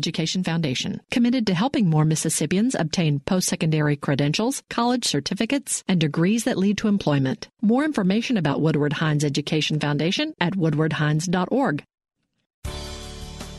Education 0.00 0.42
Foundation, 0.42 1.02
committed 1.10 1.46
to 1.46 1.52
helping 1.52 1.86
more 1.86 2.06
Mississippians 2.06 2.74
obtain 2.74 3.20
post 3.20 3.48
secondary 3.48 3.96
credentials, 3.96 4.62
college 4.70 5.04
certificates, 5.04 5.84
and 5.86 6.00
degrees 6.00 6.44
that 6.44 6.56
lead 6.56 6.78
to 6.78 6.88
employment. 6.88 7.50
More 7.60 7.84
information 7.84 8.38
about 8.38 8.62
Woodward 8.62 8.94
Hines 8.94 9.24
Education 9.24 9.78
Foundation 9.78 10.32
at 10.40 10.54
woodwardhines.org. 10.54 11.84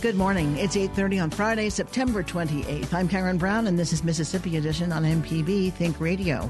Good 0.02 0.16
morning. 0.16 0.58
It's 0.58 0.76
8:30 0.76 1.20
on 1.20 1.30
Friday, 1.30 1.70
September 1.70 2.24
28th. 2.24 2.92
I'm 2.92 3.08
Karen 3.08 3.38
Brown 3.38 3.68
and 3.68 3.78
this 3.78 3.94
is 3.94 4.04
Mississippi 4.04 4.58
Edition 4.58 4.92
on 4.92 5.04
MPB 5.06 5.74
Think 5.74 6.00
Radio. 6.00 6.50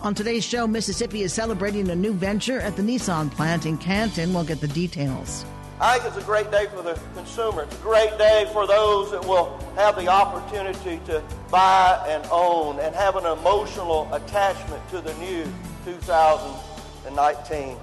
On 0.00 0.16
today's 0.16 0.44
show, 0.44 0.66
Mississippi 0.66 1.22
is 1.22 1.32
celebrating 1.32 1.90
a 1.90 1.94
new 1.94 2.12
venture 2.12 2.58
at 2.58 2.74
the 2.74 2.82
Nissan 2.82 3.30
plant 3.30 3.66
in 3.66 3.78
Canton. 3.78 4.34
We'll 4.34 4.42
get 4.42 4.60
the 4.60 4.66
details. 4.66 5.44
I 5.82 5.98
think 5.98 6.14
it's 6.14 6.22
a 6.22 6.26
great 6.26 6.48
day 6.52 6.68
for 6.72 6.80
the 6.80 6.96
consumer. 7.12 7.62
It's 7.62 7.74
a 7.74 7.82
great 7.82 8.16
day 8.16 8.48
for 8.52 8.68
those 8.68 9.10
that 9.10 9.26
will 9.26 9.58
have 9.74 9.96
the 9.96 10.06
opportunity 10.06 11.00
to 11.06 11.20
buy 11.50 12.00
and 12.08 12.24
own 12.30 12.78
and 12.78 12.94
have 12.94 13.16
an 13.16 13.26
emotional 13.26 14.08
attachment 14.14 14.88
to 14.90 15.00
the 15.00 15.12
new 15.14 15.44
2019 15.84 17.76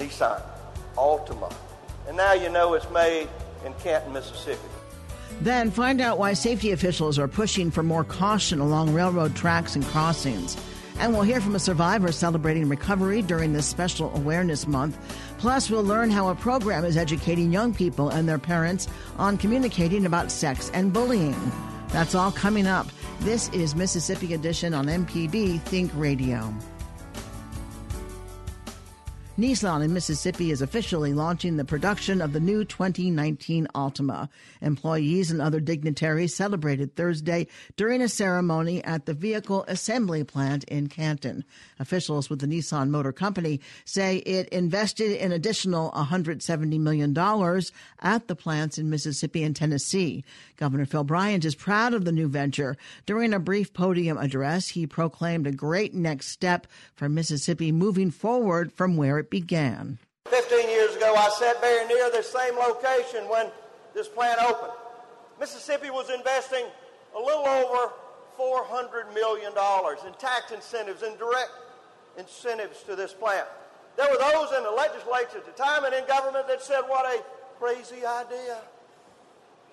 Nissan 0.00 0.42
Altima. 0.96 1.54
And 2.08 2.16
now 2.16 2.32
you 2.32 2.48
know 2.48 2.74
it's 2.74 2.90
made 2.90 3.28
in 3.64 3.72
Canton, 3.74 4.12
Mississippi. 4.12 4.58
Then 5.40 5.70
find 5.70 6.00
out 6.00 6.18
why 6.18 6.32
safety 6.32 6.72
officials 6.72 7.20
are 7.20 7.28
pushing 7.28 7.70
for 7.70 7.84
more 7.84 8.02
caution 8.02 8.58
along 8.58 8.92
railroad 8.92 9.36
tracks 9.36 9.76
and 9.76 9.84
crossings. 9.84 10.56
And 10.98 11.12
we'll 11.12 11.22
hear 11.22 11.40
from 11.40 11.54
a 11.54 11.58
survivor 11.58 12.12
celebrating 12.12 12.68
recovery 12.68 13.22
during 13.22 13.52
this 13.52 13.66
special 13.66 14.14
awareness 14.14 14.66
month. 14.66 14.98
Plus, 15.38 15.68
we'll 15.70 15.84
learn 15.84 16.10
how 16.10 16.28
a 16.28 16.34
program 16.34 16.84
is 16.84 16.96
educating 16.96 17.52
young 17.52 17.74
people 17.74 18.08
and 18.08 18.28
their 18.28 18.38
parents 18.38 18.88
on 19.18 19.36
communicating 19.36 20.06
about 20.06 20.30
sex 20.30 20.70
and 20.72 20.92
bullying. 20.92 21.36
That's 21.88 22.14
all 22.14 22.32
coming 22.32 22.66
up. 22.66 22.86
This 23.20 23.48
is 23.50 23.74
Mississippi 23.74 24.34
Edition 24.34 24.74
on 24.74 24.86
MPB 24.86 25.60
Think 25.62 25.90
Radio. 25.94 26.52
Nissan 29.36 29.82
in 29.82 29.92
Mississippi 29.92 30.52
is 30.52 30.62
officially 30.62 31.12
launching 31.12 31.56
the 31.56 31.64
production 31.64 32.22
of 32.22 32.32
the 32.32 32.38
new 32.38 32.64
2019 32.64 33.66
Altima. 33.74 34.28
Employees 34.60 35.32
and 35.32 35.42
other 35.42 35.58
dignitaries 35.58 36.36
celebrated 36.36 36.94
Thursday 36.94 37.48
during 37.74 38.00
a 38.00 38.08
ceremony 38.08 38.82
at 38.84 39.06
the 39.06 39.12
vehicle 39.12 39.64
assembly 39.66 40.22
plant 40.22 40.62
in 40.64 40.86
Canton. 40.86 41.44
Officials 41.80 42.30
with 42.30 42.38
the 42.38 42.46
Nissan 42.46 42.90
Motor 42.90 43.10
Company 43.10 43.60
say 43.84 44.18
it 44.18 44.48
invested 44.50 45.16
an 45.16 45.32
additional 45.32 45.90
$170 45.90 46.78
million 46.78 47.10
at 47.98 48.28
the 48.28 48.36
plants 48.36 48.78
in 48.78 48.88
Mississippi 48.88 49.42
and 49.42 49.56
Tennessee. 49.56 50.22
Governor 50.58 50.86
Phil 50.86 51.02
Bryant 51.02 51.44
is 51.44 51.56
proud 51.56 51.92
of 51.92 52.04
the 52.04 52.12
new 52.12 52.28
venture. 52.28 52.76
During 53.04 53.34
a 53.34 53.40
brief 53.40 53.74
podium 53.74 54.16
address, 54.16 54.68
he 54.68 54.86
proclaimed 54.86 55.48
a 55.48 55.52
great 55.52 55.92
next 55.92 56.28
step 56.28 56.68
for 56.94 57.08
Mississippi 57.08 57.72
moving 57.72 58.12
forward 58.12 58.72
from 58.72 58.96
where 58.96 59.18
it 59.18 59.23
began. 59.30 59.98
15 60.26 60.68
years 60.68 60.96
ago, 60.96 61.14
I 61.16 61.28
sat 61.30 61.60
very 61.60 61.86
near 61.86 62.10
this 62.10 62.30
same 62.30 62.56
location 62.56 63.28
when 63.28 63.50
this 63.94 64.08
plant 64.08 64.40
opened. 64.42 64.72
Mississippi 65.38 65.90
was 65.90 66.10
investing 66.10 66.64
a 67.16 67.18
little 67.18 67.46
over 67.46 67.92
$400 68.38 69.12
million 69.14 69.52
in 70.06 70.12
tax 70.14 70.52
incentives 70.52 71.02
and 71.02 71.18
direct 71.18 71.50
incentives 72.18 72.82
to 72.84 72.96
this 72.96 73.12
plant. 73.12 73.46
There 73.96 74.08
were 74.10 74.18
those 74.18 74.56
in 74.56 74.64
the 74.64 74.70
legislature 74.70 75.38
at 75.38 75.46
the 75.46 75.52
time 75.52 75.84
and 75.84 75.94
in 75.94 76.06
government 76.06 76.48
that 76.48 76.62
said, 76.62 76.80
What 76.86 77.06
a 77.06 77.22
crazy 77.58 78.04
idea. 78.04 78.58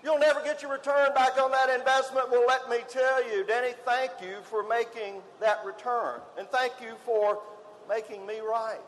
You'll 0.03 0.19
never 0.19 0.41
get 0.41 0.61
your 0.61 0.72
return 0.72 1.13
back 1.13 1.40
on 1.40 1.51
that 1.51 1.69
investment. 1.69 2.29
Well, 2.31 2.45
let 2.47 2.69
me 2.69 2.78
tell 2.90 3.23
you, 3.31 3.45
Denny, 3.45 3.73
thank 3.85 4.11
you 4.22 4.38
for 4.44 4.67
making 4.67 5.22
that 5.40 5.63
return. 5.63 6.22
And 6.40 6.47
thank 6.50 6.73
you 6.81 6.95
for 7.06 7.40
making 7.88 8.25
me 8.25 8.40
right. 8.40 8.79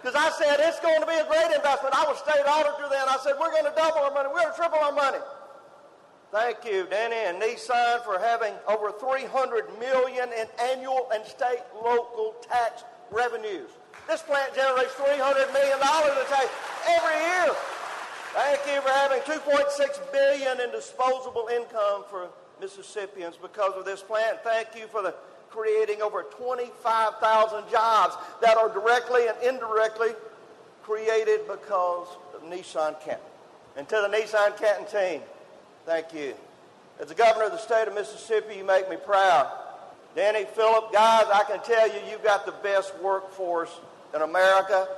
Because 0.00 0.16
I 0.16 0.30
said 0.32 0.56
it's 0.60 0.80
going 0.80 1.00
to 1.00 1.06
be 1.06 1.14
a 1.14 1.28
great 1.28 1.52
investment. 1.54 1.92
I 1.92 2.08
was 2.08 2.18
state 2.18 2.40
auditor 2.48 2.88
then. 2.88 3.04
I 3.04 3.18
said 3.22 3.34
we're 3.38 3.52
going 3.52 3.68
to 3.68 3.76
double 3.76 4.00
our 4.00 4.10
money. 4.10 4.28
We're 4.32 4.40
going 4.40 4.52
to 4.52 4.56
triple 4.56 4.80
our 4.80 4.92
money. 4.92 5.20
Thank 6.32 6.64
you, 6.64 6.86
Danny 6.88 7.16
and 7.26 7.42
Nissan, 7.42 8.04
for 8.04 8.18
having 8.18 8.54
over 8.68 8.92
300 8.92 9.78
million 9.78 10.30
in 10.32 10.46
annual 10.62 11.10
and 11.12 11.24
state 11.26 11.60
local 11.74 12.36
tax 12.40 12.84
revenues. 13.10 13.68
This 14.08 14.22
plant 14.22 14.54
generates 14.54 14.94
300 14.94 15.52
million 15.52 15.78
dollars 15.80 16.16
in 16.16 16.26
tax 16.32 16.48
every 16.88 17.18
year. 17.20 17.54
Thank 18.32 18.60
you 18.72 18.80
for 18.80 18.88
having 18.88 19.20
2.6 19.26 20.12
billion 20.12 20.60
in 20.60 20.70
disposable 20.70 21.48
income 21.52 22.04
for 22.08 22.30
Mississippians 22.60 23.36
because 23.36 23.74
of 23.74 23.84
this 23.84 24.00
plant. 24.02 24.38
Thank 24.44 24.68
you 24.76 24.86
for 24.86 25.02
the 25.02 25.14
creating 25.50 26.00
over 26.00 26.22
25,000 26.22 27.70
jobs 27.70 28.16
that 28.40 28.56
are 28.56 28.68
directly 28.68 29.26
and 29.26 29.36
indirectly 29.42 30.10
created 30.82 31.40
because 31.46 32.08
of 32.34 32.42
Nissan 32.42 33.00
Canton. 33.00 33.26
And 33.76 33.88
to 33.88 34.08
the 34.08 34.16
Nissan 34.16 34.56
Canton 34.56 34.86
team, 34.86 35.20
thank 35.86 36.12
you. 36.14 36.34
As 37.00 37.08
the 37.08 37.14
governor 37.14 37.46
of 37.46 37.52
the 37.52 37.58
state 37.58 37.88
of 37.88 37.94
Mississippi, 37.94 38.56
you 38.56 38.64
make 38.64 38.88
me 38.90 38.96
proud. 38.96 39.50
Danny, 40.14 40.44
Philip, 40.44 40.92
guys, 40.92 41.26
I 41.32 41.44
can 41.44 41.62
tell 41.62 41.88
you, 41.88 42.00
you've 42.10 42.24
got 42.24 42.44
the 42.44 42.52
best 42.52 42.92
workforce 42.98 43.70
in 44.14 44.22
America. 44.22 44.88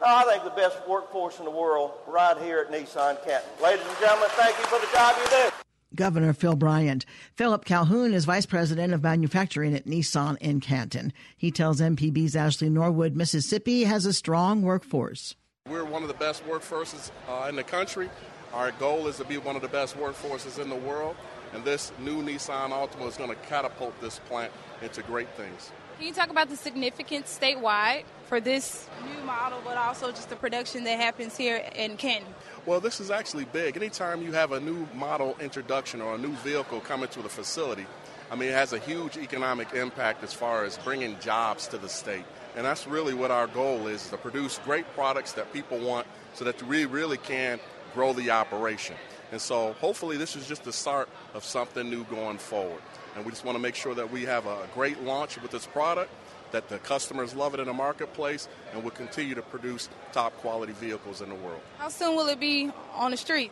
No, 0.00 0.06
I 0.06 0.24
think 0.24 0.44
the 0.44 0.50
best 0.50 0.78
workforce 0.88 1.38
in 1.38 1.44
the 1.44 1.50
world 1.50 1.92
right 2.06 2.36
here 2.38 2.60
at 2.60 2.70
Nissan 2.70 3.22
Canton. 3.24 3.50
Ladies 3.62 3.84
and 3.86 3.98
gentlemen, 3.98 4.28
thank 4.32 4.56
you 4.58 4.64
for 4.64 4.80
the 4.80 4.90
job 4.92 5.14
you 5.18 5.30
do. 5.30 5.51
Governor 5.94 6.32
Phil 6.32 6.56
Bryant. 6.56 7.04
Philip 7.34 7.64
Calhoun 7.64 8.14
is 8.14 8.24
Vice 8.24 8.46
President 8.46 8.92
of 8.92 9.02
Manufacturing 9.02 9.74
at 9.74 9.86
Nissan 9.86 10.36
in 10.38 10.60
Canton. 10.60 11.12
He 11.36 11.50
tells 11.50 11.80
MPB's 11.80 12.36
Ashley 12.36 12.70
Norwood 12.70 13.16
Mississippi 13.16 13.84
has 13.84 14.06
a 14.06 14.12
strong 14.12 14.62
workforce. 14.62 15.34
We're 15.68 15.84
one 15.84 16.02
of 16.02 16.08
the 16.08 16.14
best 16.14 16.44
workforces 16.48 17.10
uh, 17.28 17.48
in 17.48 17.56
the 17.56 17.62
country. 17.62 18.10
Our 18.52 18.72
goal 18.72 19.06
is 19.06 19.16
to 19.16 19.24
be 19.24 19.38
one 19.38 19.56
of 19.56 19.62
the 19.62 19.68
best 19.68 19.96
workforces 19.96 20.58
in 20.58 20.68
the 20.68 20.76
world, 20.76 21.16
and 21.54 21.64
this 21.64 21.92
new 22.00 22.22
Nissan 22.22 22.70
Altima 22.70 23.08
is 23.08 23.16
going 23.16 23.30
to 23.30 23.36
catapult 23.36 23.98
this 24.00 24.18
plant 24.20 24.52
into 24.82 25.02
great 25.02 25.28
things. 25.30 25.70
Can 25.98 26.08
you 26.08 26.14
talk 26.14 26.30
about 26.30 26.48
the 26.48 26.56
significance 26.56 27.38
statewide 27.40 28.02
for 28.26 28.40
this 28.40 28.88
new 29.04 29.24
model, 29.24 29.60
but 29.64 29.76
also 29.76 30.10
just 30.10 30.30
the 30.30 30.36
production 30.36 30.84
that 30.84 30.98
happens 30.98 31.36
here 31.36 31.64
in 31.76 31.96
Canton? 31.96 32.34
Well, 32.64 32.78
this 32.78 33.00
is 33.00 33.10
actually 33.10 33.44
big. 33.46 33.76
Anytime 33.76 34.22
you 34.22 34.30
have 34.32 34.52
a 34.52 34.60
new 34.60 34.86
model 34.94 35.36
introduction 35.40 36.00
or 36.00 36.14
a 36.14 36.18
new 36.18 36.30
vehicle 36.44 36.78
coming 36.78 37.08
to 37.08 37.20
the 37.20 37.28
facility, 37.28 37.86
I 38.30 38.36
mean, 38.36 38.50
it 38.50 38.54
has 38.54 38.72
a 38.72 38.78
huge 38.78 39.16
economic 39.16 39.74
impact 39.74 40.22
as 40.22 40.32
far 40.32 40.64
as 40.64 40.78
bringing 40.78 41.18
jobs 41.18 41.66
to 41.68 41.78
the 41.78 41.88
state. 41.88 42.24
And 42.54 42.64
that's 42.64 42.86
really 42.86 43.14
what 43.14 43.32
our 43.32 43.48
goal 43.48 43.88
is, 43.88 44.08
to 44.10 44.16
produce 44.16 44.60
great 44.64 44.86
products 44.94 45.32
that 45.32 45.52
people 45.52 45.80
want 45.80 46.06
so 46.34 46.44
that 46.44 46.62
we 46.62 46.84
really 46.84 47.16
can 47.16 47.58
grow 47.94 48.12
the 48.12 48.30
operation. 48.30 48.94
And 49.32 49.40
so 49.40 49.72
hopefully 49.80 50.16
this 50.16 50.36
is 50.36 50.46
just 50.46 50.62
the 50.62 50.72
start 50.72 51.08
of 51.34 51.44
something 51.44 51.90
new 51.90 52.04
going 52.04 52.38
forward. 52.38 52.82
And 53.16 53.24
we 53.24 53.32
just 53.32 53.44
want 53.44 53.56
to 53.56 53.62
make 53.62 53.74
sure 53.74 53.94
that 53.96 54.12
we 54.12 54.22
have 54.26 54.46
a 54.46 54.68
great 54.72 55.02
launch 55.02 55.40
with 55.42 55.50
this 55.50 55.66
product, 55.66 56.12
that 56.52 56.68
the 56.68 56.78
customers 56.78 57.34
love 57.34 57.54
it 57.54 57.60
in 57.60 57.66
the 57.66 57.72
marketplace, 57.72 58.48
and 58.72 58.82
will 58.82 58.90
continue 58.90 59.34
to 59.34 59.42
produce 59.42 59.88
top 60.12 60.36
quality 60.38 60.72
vehicles 60.74 61.20
in 61.20 61.28
the 61.28 61.34
world. 61.34 61.60
How 61.78 61.88
soon 61.88 62.14
will 62.16 62.28
it 62.28 62.38
be 62.40 62.70
on 62.94 63.10
the 63.10 63.16
street? 63.16 63.50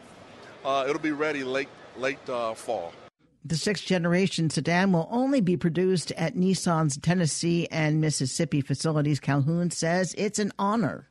uh, 0.64 0.84
it'll 0.88 1.00
be 1.00 1.12
ready 1.12 1.44
late 1.44 1.68
late 1.96 2.28
uh, 2.28 2.54
fall. 2.54 2.92
The 3.44 3.56
sixth 3.56 3.86
generation 3.86 4.50
sedan 4.50 4.92
will 4.92 5.08
only 5.10 5.40
be 5.40 5.56
produced 5.56 6.12
at 6.12 6.34
Nissan's 6.34 6.98
Tennessee 6.98 7.66
and 7.70 8.00
Mississippi 8.00 8.60
facilities. 8.60 9.18
Calhoun 9.18 9.70
says 9.70 10.14
it's 10.18 10.38
an 10.38 10.52
honor. 10.58 11.08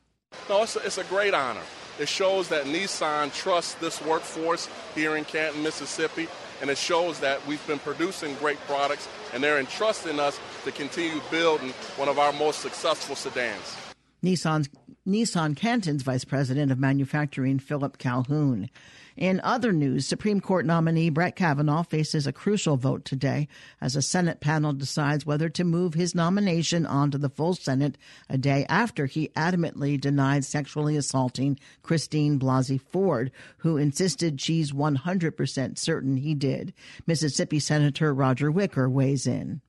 No, 0.48 0.62
it's 0.62 0.76
a, 0.76 0.78
it's 0.80 0.98
a 0.98 1.04
great 1.04 1.34
honor. 1.34 1.62
It 1.98 2.08
shows 2.08 2.48
that 2.48 2.66
Nissan 2.66 3.34
trusts 3.34 3.74
this 3.74 4.00
workforce 4.02 4.68
here 4.94 5.16
in 5.16 5.24
Canton, 5.24 5.62
Mississippi, 5.62 6.28
and 6.60 6.70
it 6.70 6.78
shows 6.78 7.20
that 7.20 7.44
we've 7.46 7.64
been 7.66 7.78
producing 7.78 8.34
great 8.36 8.58
products 8.66 9.08
and 9.32 9.42
they're 9.42 9.58
entrusting 9.58 10.20
us 10.20 10.38
to 10.64 10.72
continue 10.72 11.20
building 11.30 11.70
one 11.96 12.08
of 12.08 12.18
our 12.18 12.32
most 12.32 12.60
successful 12.60 13.16
sedans. 13.16 13.89
Nissan's 14.22 14.68
Nissan 15.06 15.56
Canton's 15.56 16.02
Vice 16.02 16.24
President 16.24 16.70
of 16.70 16.78
Manufacturing, 16.78 17.58
Philip 17.58 17.96
Calhoun. 17.96 18.68
In 19.16 19.40
other 19.40 19.72
news, 19.72 20.06
Supreme 20.06 20.40
Court 20.40 20.66
nominee 20.66 21.08
Brett 21.08 21.36
Kavanaugh 21.36 21.82
faces 21.82 22.26
a 22.26 22.32
crucial 22.32 22.76
vote 22.76 23.04
today 23.04 23.48
as 23.80 23.96
a 23.96 24.02
Senate 24.02 24.40
panel 24.40 24.72
decides 24.72 25.24
whether 25.24 25.48
to 25.48 25.64
move 25.64 25.94
his 25.94 26.14
nomination 26.14 26.84
onto 26.84 27.18
the 27.18 27.30
full 27.30 27.54
Senate 27.54 27.96
a 28.28 28.36
day 28.36 28.66
after 28.68 29.06
he 29.06 29.28
adamantly 29.36 29.98
denied 30.00 30.44
sexually 30.44 30.96
assaulting 30.96 31.58
Christine 31.82 32.38
Blasey 32.38 32.80
Ford, 32.80 33.32
who 33.58 33.78
insisted 33.78 34.40
she's 34.40 34.70
100% 34.70 35.78
certain 35.78 36.18
he 36.18 36.34
did. 36.34 36.74
Mississippi 37.06 37.58
Senator 37.58 38.14
Roger 38.14 38.50
Wicker 38.50 38.88
weighs 38.88 39.26
in. 39.26 39.60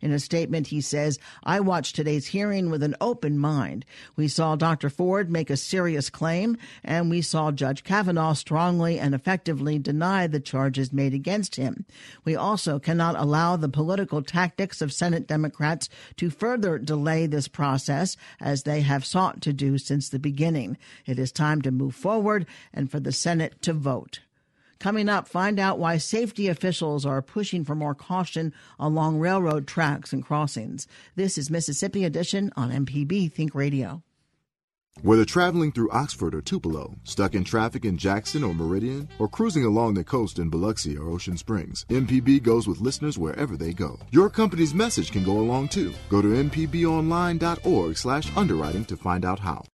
In 0.00 0.12
a 0.12 0.18
statement, 0.18 0.68
he 0.68 0.80
says, 0.80 1.18
I 1.42 1.60
watched 1.60 1.96
today's 1.96 2.26
hearing 2.26 2.70
with 2.70 2.82
an 2.82 2.96
open 3.00 3.38
mind. 3.38 3.84
We 4.16 4.28
saw 4.28 4.56
Dr. 4.56 4.90
Ford 4.90 5.30
make 5.30 5.50
a 5.50 5.56
serious 5.56 6.10
claim, 6.10 6.56
and 6.82 7.10
we 7.10 7.22
saw 7.22 7.50
Judge 7.50 7.84
Kavanaugh 7.84 8.34
strongly 8.34 8.98
and 8.98 9.14
effectively 9.14 9.78
deny 9.78 10.26
the 10.26 10.40
charges 10.40 10.92
made 10.92 11.14
against 11.14 11.56
him. 11.56 11.84
We 12.24 12.36
also 12.36 12.78
cannot 12.78 13.16
allow 13.16 13.56
the 13.56 13.68
political 13.68 14.22
tactics 14.22 14.80
of 14.80 14.92
Senate 14.92 15.26
Democrats 15.26 15.88
to 16.16 16.30
further 16.30 16.78
delay 16.78 17.26
this 17.26 17.48
process 17.48 18.16
as 18.40 18.62
they 18.62 18.80
have 18.82 19.04
sought 19.04 19.40
to 19.42 19.52
do 19.52 19.78
since 19.78 20.08
the 20.08 20.18
beginning. 20.18 20.78
It 21.06 21.18
is 21.18 21.32
time 21.32 21.62
to 21.62 21.70
move 21.70 21.94
forward 21.94 22.46
and 22.72 22.90
for 22.90 23.00
the 23.00 23.12
Senate 23.12 23.60
to 23.62 23.72
vote. 23.72 24.20
Coming 24.78 25.08
up, 25.08 25.28
find 25.28 25.58
out 25.58 25.78
why 25.78 25.98
safety 25.98 26.48
officials 26.48 27.06
are 27.06 27.22
pushing 27.22 27.64
for 27.64 27.74
more 27.74 27.94
caution 27.94 28.52
along 28.78 29.18
railroad 29.18 29.66
tracks 29.66 30.12
and 30.12 30.24
crossings. 30.24 30.86
This 31.16 31.38
is 31.38 31.50
Mississippi 31.50 32.04
Edition 32.04 32.52
on 32.56 32.70
MPB 32.70 33.32
Think 33.32 33.54
Radio. 33.54 34.02
Whether 35.02 35.24
traveling 35.24 35.72
through 35.72 35.90
Oxford 35.90 36.34
or 36.34 36.40
Tupelo, 36.40 36.94
stuck 37.02 37.34
in 37.34 37.42
traffic 37.42 37.84
in 37.84 37.98
Jackson 37.98 38.44
or 38.44 38.54
Meridian, 38.54 39.08
or 39.18 39.28
cruising 39.28 39.64
along 39.64 39.94
the 39.94 40.04
coast 40.04 40.38
in 40.38 40.50
Biloxi 40.50 40.96
or 40.96 41.08
Ocean 41.08 41.36
Springs, 41.36 41.84
MPB 41.88 42.42
goes 42.42 42.68
with 42.68 42.80
listeners 42.80 43.18
wherever 43.18 43.56
they 43.56 43.72
go. 43.72 43.98
Your 44.12 44.30
company's 44.30 44.72
message 44.72 45.10
can 45.10 45.24
go 45.24 45.38
along 45.38 45.68
too. 45.68 45.92
Go 46.08 46.22
to 46.22 46.28
mpbonline.org 46.28 47.96
slash 47.96 48.36
underwriting 48.36 48.84
to 48.84 48.96
find 48.96 49.24
out 49.24 49.40
how. 49.40 49.64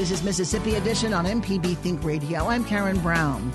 This 0.00 0.12
is 0.12 0.22
Mississippi 0.22 0.76
Edition 0.76 1.12
on 1.12 1.26
MPB 1.26 1.76
Think 1.76 2.02
Radio. 2.02 2.46
I'm 2.46 2.64
Karen 2.64 2.98
Brown. 3.00 3.52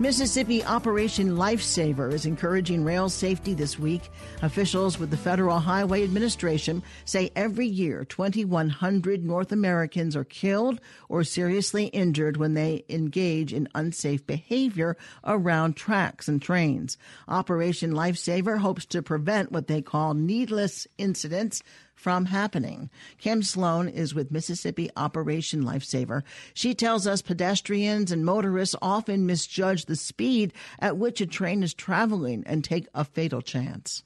Mississippi 0.00 0.64
Operation 0.64 1.36
Lifesaver 1.36 2.12
is 2.12 2.26
encouraging 2.26 2.82
rail 2.82 3.08
safety 3.08 3.54
this 3.54 3.78
week. 3.78 4.10
Officials 4.42 4.98
with 4.98 5.12
the 5.12 5.16
Federal 5.16 5.60
Highway 5.60 6.02
Administration 6.02 6.82
say 7.04 7.30
every 7.36 7.68
year 7.68 8.04
2,100 8.04 9.24
North 9.24 9.52
Americans 9.52 10.16
are 10.16 10.24
killed 10.24 10.80
or 11.08 11.22
seriously 11.22 11.84
injured 11.86 12.38
when 12.38 12.54
they 12.54 12.84
engage 12.88 13.52
in 13.52 13.68
unsafe 13.76 14.26
behavior 14.26 14.96
around 15.22 15.76
tracks 15.76 16.26
and 16.26 16.42
trains. 16.42 16.98
Operation 17.28 17.92
Lifesaver 17.92 18.58
hopes 18.58 18.84
to 18.86 19.00
prevent 19.00 19.52
what 19.52 19.68
they 19.68 19.80
call 19.80 20.14
needless 20.14 20.88
incidents 20.98 21.62
from 21.94 22.26
happening. 22.26 22.90
Kim 23.18 23.42
Sloan 23.42 23.88
is 23.88 24.14
with 24.14 24.30
Mississippi 24.30 24.90
Operation 24.96 25.62
Lifesaver. 25.64 26.22
She 26.52 26.74
tells 26.74 27.06
us 27.06 27.22
pedestrians 27.22 28.12
and 28.12 28.24
motorists 28.24 28.76
often 28.82 29.26
misjudge 29.26 29.86
the 29.86 29.96
speed 29.96 30.52
at 30.78 30.96
which 30.96 31.20
a 31.20 31.26
train 31.26 31.62
is 31.62 31.74
traveling 31.74 32.42
and 32.46 32.64
take 32.64 32.88
a 32.94 33.04
fatal 33.04 33.42
chance. 33.42 34.02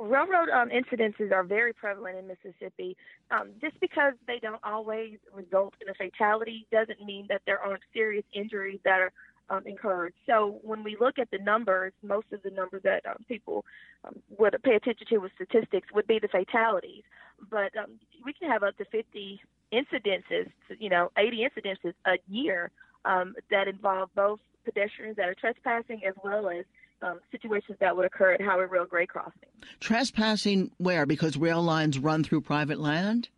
Railroad 0.00 0.48
um, 0.48 0.70
incidences 0.70 1.30
are 1.30 1.44
very 1.44 1.74
prevalent 1.74 2.16
in 2.16 2.26
Mississippi. 2.26 2.96
Um, 3.30 3.50
just 3.60 3.78
because 3.80 4.14
they 4.26 4.38
don't 4.40 4.60
always 4.64 5.18
result 5.34 5.74
in 5.80 5.90
a 5.90 5.94
fatality 5.94 6.66
doesn't 6.72 7.04
mean 7.04 7.26
that 7.28 7.42
there 7.46 7.60
aren't 7.60 7.82
serious 7.92 8.24
injuries 8.32 8.80
that 8.84 9.00
are 9.00 9.12
um, 9.50 9.62
incurred. 9.66 10.14
So 10.26 10.60
when 10.62 10.82
we 10.82 10.96
look 10.98 11.18
at 11.18 11.30
the 11.30 11.38
numbers, 11.38 11.92
most 12.02 12.26
of 12.32 12.42
the 12.42 12.50
numbers 12.50 12.82
that 12.84 13.04
um, 13.06 13.24
people 13.28 13.64
um, 14.04 14.16
would 14.38 14.56
pay 14.62 14.76
attention 14.76 15.06
to 15.08 15.18
with 15.18 15.32
statistics 15.34 15.88
would 15.92 16.06
be 16.06 16.18
the 16.18 16.28
fatalities. 16.28 17.02
But 17.50 17.76
um, 17.76 17.98
we 18.24 18.32
can 18.32 18.50
have 18.50 18.62
up 18.62 18.76
to 18.78 18.84
50 18.84 19.40
incidences, 19.72 20.50
you 20.78 20.88
know, 20.88 21.10
80 21.18 21.48
incidences 21.48 21.94
a 22.06 22.18
year 22.28 22.70
um, 23.04 23.34
that 23.50 23.68
involve 23.68 24.10
both 24.14 24.40
pedestrians 24.64 25.16
that 25.16 25.28
are 25.28 25.34
trespassing 25.34 26.02
as 26.06 26.14
well 26.22 26.48
as 26.48 26.64
um, 27.02 27.18
situations 27.30 27.78
that 27.80 27.96
would 27.96 28.04
occur 28.04 28.32
at 28.32 28.42
highway 28.42 28.66
rail 28.66 28.84
grade 28.84 29.08
crossing. 29.08 29.32
Trespassing 29.80 30.70
where? 30.76 31.06
Because 31.06 31.36
rail 31.36 31.62
lines 31.62 31.98
run 31.98 32.22
through 32.22 32.42
private 32.42 32.78
land? 32.78 33.30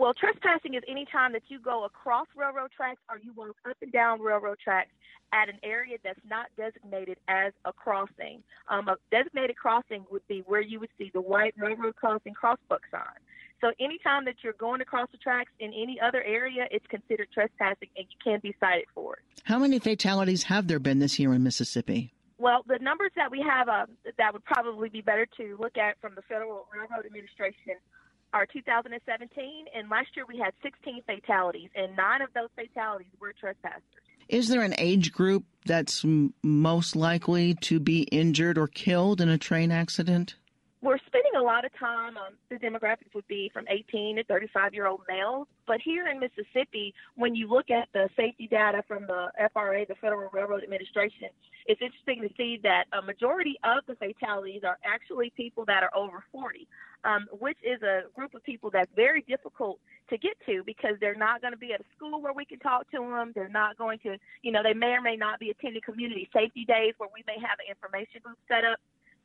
Well, 0.00 0.14
trespassing 0.14 0.72
is 0.72 0.82
any 0.88 1.04
time 1.04 1.34
that 1.34 1.42
you 1.48 1.60
go 1.60 1.84
across 1.84 2.26
railroad 2.34 2.70
tracks 2.74 3.02
or 3.10 3.18
you 3.18 3.34
walk 3.36 3.54
up 3.68 3.76
and 3.82 3.92
down 3.92 4.22
railroad 4.22 4.56
tracks 4.58 4.88
at 5.34 5.50
an 5.50 5.56
area 5.62 5.98
that's 6.02 6.18
not 6.26 6.46
designated 6.56 7.18
as 7.28 7.52
a 7.66 7.72
crossing. 7.74 8.42
Um, 8.68 8.88
a 8.88 8.96
designated 9.10 9.56
crossing 9.56 10.06
would 10.10 10.26
be 10.26 10.42
where 10.46 10.62
you 10.62 10.80
would 10.80 10.88
see 10.96 11.10
the 11.12 11.20
white 11.20 11.52
railroad 11.58 11.96
crossing 11.96 12.32
crossbuck 12.32 12.80
sign. 12.90 13.20
So 13.60 13.72
anytime 13.78 14.24
that 14.24 14.36
you're 14.42 14.54
going 14.54 14.80
across 14.80 15.10
the 15.12 15.18
tracks 15.18 15.52
in 15.60 15.68
any 15.74 16.00
other 16.00 16.22
area, 16.22 16.66
it's 16.70 16.86
considered 16.86 17.28
trespassing 17.34 17.88
and 17.94 18.06
you 18.08 18.16
can 18.24 18.40
be 18.42 18.56
cited 18.58 18.86
for 18.94 19.16
it. 19.16 19.42
How 19.44 19.58
many 19.58 19.80
fatalities 19.80 20.44
have 20.44 20.66
there 20.66 20.78
been 20.78 21.00
this 21.00 21.18
year 21.18 21.34
in 21.34 21.42
Mississippi? 21.42 22.14
Well, 22.38 22.64
the 22.66 22.78
numbers 22.78 23.10
that 23.16 23.30
we 23.30 23.44
have 23.46 23.68
uh, 23.68 23.84
that 24.16 24.32
would 24.32 24.46
probably 24.46 24.88
be 24.88 25.02
better 25.02 25.26
to 25.36 25.58
look 25.60 25.76
at 25.76 26.00
from 26.00 26.14
the 26.14 26.22
Federal 26.22 26.64
Railroad 26.74 27.04
Administration 27.04 27.76
are 28.32 28.46
2017, 28.46 29.66
and 29.74 29.88
last 29.88 30.08
year 30.14 30.24
we 30.26 30.38
had 30.38 30.52
16 30.62 31.02
fatalities, 31.06 31.70
and 31.74 31.96
nine 31.96 32.22
of 32.22 32.28
those 32.34 32.48
fatalities 32.54 33.12
were 33.20 33.32
trespassers. 33.32 33.82
Is 34.28 34.48
there 34.48 34.62
an 34.62 34.74
age 34.78 35.12
group 35.12 35.44
that's 35.66 36.04
m- 36.04 36.32
most 36.42 36.94
likely 36.94 37.54
to 37.54 37.80
be 37.80 38.02
injured 38.04 38.58
or 38.58 38.68
killed 38.68 39.20
in 39.20 39.28
a 39.28 39.38
train 39.38 39.72
accident? 39.72 40.36
We're 40.82 40.98
spending 41.06 41.32
a 41.36 41.42
lot 41.42 41.66
of 41.66 41.72
time 41.78 42.16
on 42.16 42.32
the 42.48 42.56
demographics 42.56 43.14
would 43.14 43.28
be 43.28 43.50
from 43.52 43.66
18 43.68 44.16
to 44.16 44.24
35 44.24 44.72
year 44.72 44.86
old 44.86 45.02
males. 45.06 45.46
But 45.66 45.80
here 45.84 46.08
in 46.08 46.18
Mississippi, 46.18 46.94
when 47.16 47.34
you 47.34 47.48
look 47.48 47.70
at 47.70 47.88
the 47.92 48.08
safety 48.16 48.46
data 48.46 48.82
from 48.88 49.06
the 49.06 49.30
FRA, 49.52 49.84
the 49.86 49.94
Federal 49.96 50.30
Railroad 50.32 50.62
Administration, 50.62 51.28
it's 51.66 51.82
interesting 51.82 52.22
to 52.22 52.34
see 52.34 52.58
that 52.62 52.84
a 52.94 53.02
majority 53.02 53.58
of 53.62 53.84
the 53.86 53.94
fatalities 53.94 54.62
are 54.64 54.78
actually 54.82 55.32
people 55.36 55.66
that 55.66 55.82
are 55.82 55.94
over 55.94 56.24
40, 56.32 56.66
um, 57.04 57.26
which 57.38 57.58
is 57.62 57.82
a 57.82 58.04
group 58.14 58.34
of 58.34 58.42
people 58.42 58.70
that's 58.70 58.90
very 58.96 59.20
difficult 59.28 59.78
to 60.08 60.16
get 60.16 60.32
to 60.46 60.62
because 60.64 60.96
they're 60.98 61.14
not 61.14 61.42
going 61.42 61.52
to 61.52 61.58
be 61.58 61.74
at 61.74 61.80
a 61.80 61.84
school 61.94 62.22
where 62.22 62.32
we 62.32 62.46
can 62.46 62.58
talk 62.58 62.90
to 62.90 62.98
them. 62.98 63.32
They're 63.34 63.50
not 63.50 63.76
going 63.76 63.98
to, 64.00 64.16
you 64.42 64.50
know, 64.50 64.62
they 64.62 64.74
may 64.74 64.92
or 64.96 65.02
may 65.02 65.16
not 65.16 65.40
be 65.40 65.50
attending 65.50 65.82
community 65.82 66.28
safety 66.32 66.64
days 66.64 66.94
where 66.96 67.10
we 67.14 67.22
may 67.26 67.36
have 67.36 67.58
an 67.60 67.68
information 67.68 68.22
booth 68.24 68.40
set 68.48 68.64
up. 68.64 68.78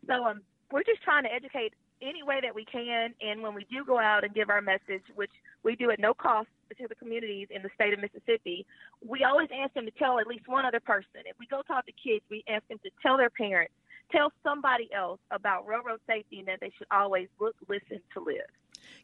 So 0.06 0.26
um, 0.26 0.42
we're 0.72 0.84
just 0.84 1.02
trying 1.04 1.24
to 1.24 1.34
educate 1.34 1.74
any 2.02 2.24
way 2.24 2.40
that 2.42 2.54
we 2.54 2.66
can. 2.66 3.14
And 3.22 3.42
when 3.42 3.54
we 3.54 3.66
do 3.72 3.86
go 3.86 4.00
out 4.00 4.24
and 4.24 4.34
give 4.34 4.50
our 4.50 4.62
message, 4.62 5.04
which 5.16 5.32
we 5.64 5.76
do 5.76 5.92
at 5.92 6.00
no 6.00 6.14
cost 6.14 6.48
to 6.78 6.88
the 6.88 6.96
communities 6.96 7.48
in 7.52 7.62
the 7.62 7.70
state 7.76 7.94
of 7.94 8.00
Mississippi, 8.00 8.66
we 9.08 9.24
always 9.24 9.50
ask 9.56 9.74
them 9.74 9.86
to 9.86 9.92
tell 9.92 10.20
at 10.20 10.28
least 10.28 10.48
one 10.48 10.66
other 10.66 10.80
person. 10.80 11.24
If 11.26 11.38
we 11.40 11.48
go 11.48 11.62
talk 11.62 11.86
to 11.86 11.92
kids, 11.92 12.24
we 12.30 12.44
ask 12.50 12.68
them 12.68 12.80
to 12.84 12.90
tell 13.02 13.18
their 13.18 13.30
parents, 13.30 13.74
tell 14.12 14.32
somebody 14.44 14.90
else 14.94 15.20
about 15.32 15.68
railroad 15.68 16.00
safety 16.08 16.40
and 16.40 16.48
that 16.48 16.60
they 16.60 16.72
should 16.78 16.88
always 16.92 17.28
look, 17.40 17.56
listen 17.70 18.02
to 18.14 18.20
live. 18.24 18.50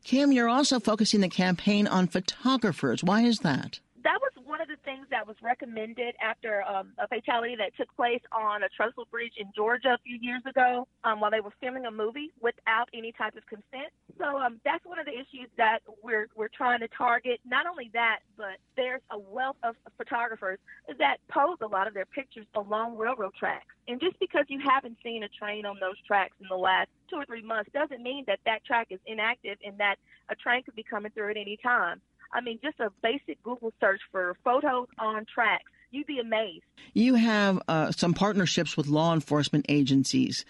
Kim, 0.04 0.32
you're 0.32 0.50
also 0.50 0.80
focusing 0.80 1.22
the 1.22 1.30
campaign 1.30 1.88
on 1.88 2.08
photographers. 2.08 3.04
Why 3.04 3.22
is 3.22 3.40
that? 3.40 3.80
That 4.04 4.20
was 4.22 4.32
one 4.46 4.62
of 4.62 4.68
the 4.68 4.78
things 4.84 5.06
that 5.12 5.28
was 5.28 5.36
recommended 5.44 6.16
after 6.22 6.64
um, 6.64 6.94
a 6.98 7.08
fatality 7.08 7.56
that 7.58 7.76
took 7.78 7.94
place 7.96 8.22
on 8.32 8.64
a 8.64 8.70
trestle 8.70 9.06
bridge 9.12 9.34
in 9.38 9.52
Georgia 9.56 9.94
a 9.94 10.02
few 10.04 10.18
years 10.20 10.42
ago 10.50 10.88
um, 11.04 11.20
while 11.20 11.30
they 11.30 11.42
were 11.42 11.54
filming 11.62 11.86
a 11.86 11.92
movie 11.92 12.32
without 12.42 12.90
any 12.94 13.12
type 13.12 13.36
of 13.36 13.46
consent. 13.46 13.94
So 14.18 14.38
um, 14.38 14.60
that's 14.66 14.84
one 14.86 14.98
of 14.98 15.06
the 15.06 15.14
issues 15.14 15.50
that 15.58 15.80
we're 16.04 16.28
we're 16.36 16.50
trying 16.50 16.80
to 16.80 16.88
target. 16.90 17.40
Not 17.46 17.68
only 17.68 17.92
that, 17.94 18.20
but 18.38 18.58
there's 18.76 19.02
a 19.12 19.20
wealth 19.20 19.58
of 19.64 19.76
photographers 19.98 20.60
that 20.98 21.18
pose 21.30 21.58
a 21.62 21.68
lot 21.68 21.88
of 21.88 21.94
their 21.94 22.06
pictures 22.06 22.46
along 22.56 22.98
railroad 22.98 23.34
tracks. 23.38 23.74
And 23.88 24.00
just 24.00 24.20
because 24.20 24.46
you 24.48 24.60
haven't 24.64 24.98
seen 25.04 25.24
a 25.24 25.30
train 25.30 25.66
on 25.66 25.78
those 25.80 25.98
tracks 26.08 26.34
in 26.40 26.48
the 26.50 26.58
last 26.58 26.90
two 27.10 27.18
or 27.18 27.26
three 27.26 27.44
months 27.44 27.70
doesn't 27.74 28.02
mean 28.02 28.24
that 28.28 28.40
that 28.46 28.64
track 28.66 28.88
is 28.90 29.00
inactive 29.06 29.58
and 29.64 29.78
that 29.78 29.96
a 30.30 30.36
train 30.36 30.64
could 30.64 30.76
be 30.76 30.84
coming 30.84 31.12
through 31.12 31.32
at 31.32 31.38
any 31.38 31.58
time. 31.62 32.02
I 32.34 32.42
mean, 32.42 32.60
just 32.64 32.80
a 32.80 32.90
basic 33.02 33.42
Google 33.44 33.74
search 33.80 34.02
for 34.12 34.36
photos 34.44 34.88
on 35.00 35.26
tracks. 35.34 35.72
You'd 35.92 36.08
be 36.08 36.20
amazed. 36.20 36.64
You 36.94 37.16
have 37.16 37.62
uh, 37.68 37.92
some 37.92 38.14
partnerships 38.14 38.78
with 38.78 38.88
law 38.88 39.14
enforcement 39.14 39.66
agencies. 39.68 40.46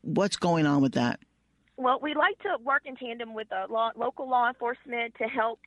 What's 0.00 0.36
going 0.36 0.64
on 0.66 0.80
with 0.80 0.92
that? 0.92 1.20
Well, 1.76 1.98
we 2.02 2.14
like 2.14 2.38
to 2.40 2.56
work 2.64 2.82
in 2.86 2.96
tandem 2.96 3.34
with 3.34 3.52
uh, 3.52 3.66
law, 3.70 3.90
local 3.96 4.28
law 4.28 4.48
enforcement 4.48 5.14
to 5.18 5.24
help 5.24 5.60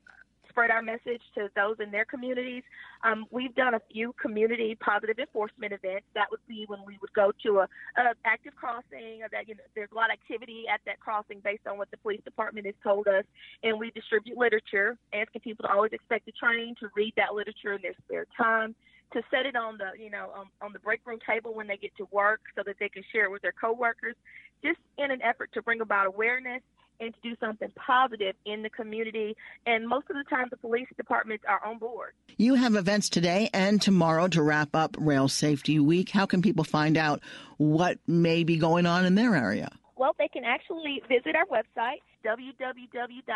spread 0.51 0.70
our 0.70 0.81
message 0.81 1.22
to 1.36 1.50
those 1.55 1.77
in 1.79 1.91
their 1.91 2.05
communities. 2.05 2.63
Um, 3.03 3.25
we've 3.31 3.55
done 3.55 3.74
a 3.74 3.81
few 3.91 4.13
community 4.22 4.77
positive 4.79 5.17
enforcement 5.17 5.74
events. 5.74 6.05
That 6.13 6.27
would 6.29 6.46
be 6.48 6.65
when 6.67 6.79
we 6.86 6.98
would 7.01 7.13
go 7.13 7.31
to 7.43 7.60
a, 7.60 7.67
a 7.98 8.13
active 8.25 8.55
crossing, 8.55 9.24
or 9.24 9.29
that 9.31 9.48
you 9.48 9.55
know, 9.55 9.63
there's 9.75 9.89
a 9.91 9.96
lot 9.96 10.12
of 10.12 10.20
activity 10.20 10.65
at 10.72 10.81
that 10.86 11.00
crossing 11.00 11.39
based 11.43 11.65
on 11.65 11.77
what 11.77 11.89
the 11.91 11.98
police 11.98 12.22
department 12.24 12.65
has 12.65 12.75
told 12.84 13.08
us, 13.08 13.24
and 13.63 13.79
we 13.79 13.91
distribute 13.91 14.38
literature, 14.38 14.98
asking 15.13 15.41
people 15.41 15.63
to 15.63 15.72
always 15.72 15.93
expect 15.93 16.25
the 16.25 16.34
train 16.34 16.75
to 16.79 16.88
read 16.96 17.13
that 17.17 17.34
literature 17.34 17.74
in 17.74 17.81
their 17.81 17.96
spare 18.05 18.27
time 18.38 18.75
to 19.13 19.22
set 19.29 19.46
it 19.46 19.55
on 19.55 19.77
the 19.77 19.91
you 20.01 20.10
know 20.10 20.29
on, 20.36 20.46
on 20.62 20.74
the 20.74 20.79
break 20.79 21.01
room 21.05 21.20
table 21.27 21.53
when 21.53 21.67
they 21.67 21.77
get 21.77 21.91
to 21.98 22.08
work 22.12 22.41
so 22.55 22.63
that 22.65 22.75
they 22.79 22.89
can 22.89 23.03
share 23.12 23.25
it 23.25 23.31
with 23.31 23.41
their 23.41 23.51
coworkers 23.51 24.15
just 24.63 24.79
in 24.98 25.12
an 25.12 25.22
effort 25.22 25.50
to 25.53 25.62
bring 25.62 25.81
about 25.81 26.08
awareness 26.08 26.62
and 27.01 27.13
to 27.13 27.20
do 27.22 27.36
something 27.39 27.70
positive 27.75 28.36
in 28.46 28.62
the 28.62 28.70
community 28.70 29.36
and 29.65 29.88
most 29.88 30.10
of 30.10 30.15
the 30.15 30.24
time 30.29 30.48
the 30.50 30.58
police 30.58 30.88
departments 30.96 31.43
are 31.48 31.62
on 31.65 31.77
board 31.77 32.13
you 32.38 32.53
have 32.55 32.75
events 32.75 33.10
today 33.10 33.50
and 33.53 33.81
tomorrow 33.81 34.27
to 34.27 34.41
wrap 34.41 34.75
up 34.75 34.96
rail 35.00 35.27
safety 35.27 35.79
week 35.79 36.10
how 36.12 36.25
can 36.25 36.41
people 36.41 36.63
find 36.63 36.98
out 36.98 37.22
what 37.58 37.98
may 38.08 38.43
be 38.43 38.58
going 38.58 38.86
on 38.86 39.05
in 39.05 39.15
their 39.15 39.36
area 39.36 39.70
well 39.98 40.15
they 40.17 40.27
can 40.27 40.46
actually 40.46 41.01
visit 41.10 41.36
our 41.36 41.46
website 41.48 42.00
www.oli.org 42.24 43.29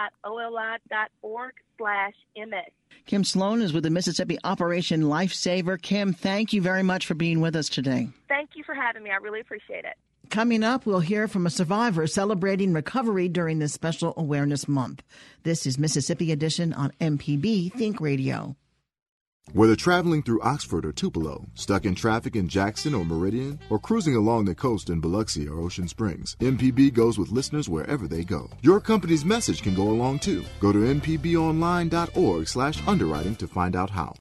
slash 1.77 2.13
ms 2.37 2.71
Kim 3.05 3.23
Sloan 3.23 3.61
is 3.61 3.71
with 3.71 3.83
the 3.83 3.91
Mississippi 3.91 4.39
Operation 4.43 5.03
Lifesaver. 5.03 5.79
Kim, 5.79 6.11
thank 6.11 6.53
you 6.53 6.61
very 6.61 6.81
much 6.81 7.05
for 7.05 7.13
being 7.13 7.39
with 7.39 7.55
us 7.55 7.69
today. 7.69 8.09
Thank 8.27 8.51
you 8.55 8.63
for 8.63 8.73
having 8.73 9.03
me. 9.03 9.11
I 9.11 9.17
really 9.17 9.41
appreciate 9.41 9.85
it. 9.85 9.95
Coming 10.29 10.63
up, 10.63 10.85
we'll 10.85 10.99
hear 10.99 11.27
from 11.27 11.45
a 11.45 11.49
survivor 11.49 12.07
celebrating 12.07 12.73
recovery 12.73 13.27
during 13.27 13.59
this 13.59 13.73
special 13.73 14.13
awareness 14.17 14.67
month. 14.67 15.03
This 15.43 15.65
is 15.65 15.77
Mississippi 15.77 16.31
Edition 16.31 16.73
on 16.73 16.91
MPB 17.01 17.73
Think 17.73 17.99
Radio. 17.99 18.55
Whether 19.53 19.75
traveling 19.75 20.23
through 20.23 20.41
Oxford 20.41 20.85
or 20.85 20.91
Tupelo, 20.91 21.45
stuck 21.53 21.85
in 21.85 21.93
traffic 21.93 22.35
in 22.35 22.47
Jackson 22.47 22.95
or 22.95 23.05
Meridian, 23.05 23.59
or 23.69 23.77
cruising 23.77 24.15
along 24.15 24.45
the 24.45 24.55
coast 24.55 24.89
in 24.89 24.99
Biloxi 24.99 25.47
or 25.47 25.59
Ocean 25.59 25.87
Springs, 25.87 26.35
MPB 26.39 26.93
goes 26.93 27.19
with 27.19 27.31
listeners 27.31 27.69
wherever 27.69 28.07
they 28.07 28.23
go. 28.23 28.49
Your 28.61 28.79
company's 28.79 29.23
message 29.23 29.61
can 29.61 29.75
go 29.75 29.89
along 29.89 30.19
too. 30.19 30.43
Go 30.59 30.71
to 30.71 30.79
mpbonline.org 30.79 32.47
slash 32.47 32.87
underwriting 32.87 33.35
to 33.35 33.47
find 33.47 33.75
out 33.75 33.91
how. 33.91 34.15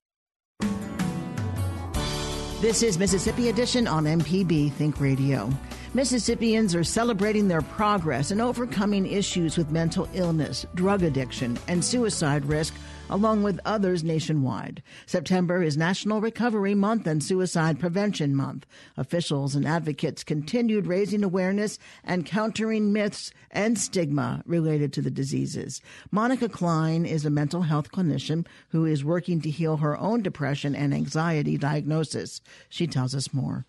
This 2.60 2.82
is 2.82 2.98
Mississippi 2.98 3.48
Edition 3.48 3.86
on 3.86 4.04
MPB 4.04 4.72
Think 4.72 5.00
Radio. 5.00 5.50
Mississippians 5.96 6.74
are 6.74 6.82
celebrating 6.82 7.46
their 7.46 7.62
progress 7.62 8.32
in 8.32 8.40
overcoming 8.40 9.06
issues 9.06 9.56
with 9.56 9.70
mental 9.70 10.08
illness, 10.12 10.66
drug 10.74 11.04
addiction, 11.04 11.56
and 11.68 11.84
suicide 11.84 12.44
risk, 12.46 12.74
along 13.10 13.44
with 13.44 13.60
others 13.64 14.02
nationwide. 14.02 14.82
September 15.06 15.62
is 15.62 15.76
National 15.76 16.20
Recovery 16.20 16.74
Month 16.74 17.06
and 17.06 17.22
Suicide 17.22 17.78
Prevention 17.78 18.34
Month. 18.34 18.66
Officials 18.96 19.54
and 19.54 19.64
advocates 19.64 20.24
continued 20.24 20.88
raising 20.88 21.22
awareness 21.22 21.78
and 22.02 22.26
countering 22.26 22.92
myths 22.92 23.30
and 23.52 23.78
stigma 23.78 24.42
related 24.46 24.92
to 24.94 25.00
the 25.00 25.12
diseases. 25.12 25.80
Monica 26.10 26.48
Klein 26.48 27.06
is 27.06 27.24
a 27.24 27.30
mental 27.30 27.62
health 27.62 27.92
clinician 27.92 28.44
who 28.70 28.84
is 28.84 29.04
working 29.04 29.40
to 29.42 29.48
heal 29.48 29.76
her 29.76 29.96
own 29.96 30.22
depression 30.22 30.74
and 30.74 30.92
anxiety 30.92 31.56
diagnosis. 31.56 32.40
She 32.68 32.88
tells 32.88 33.14
us 33.14 33.32
more. 33.32 33.64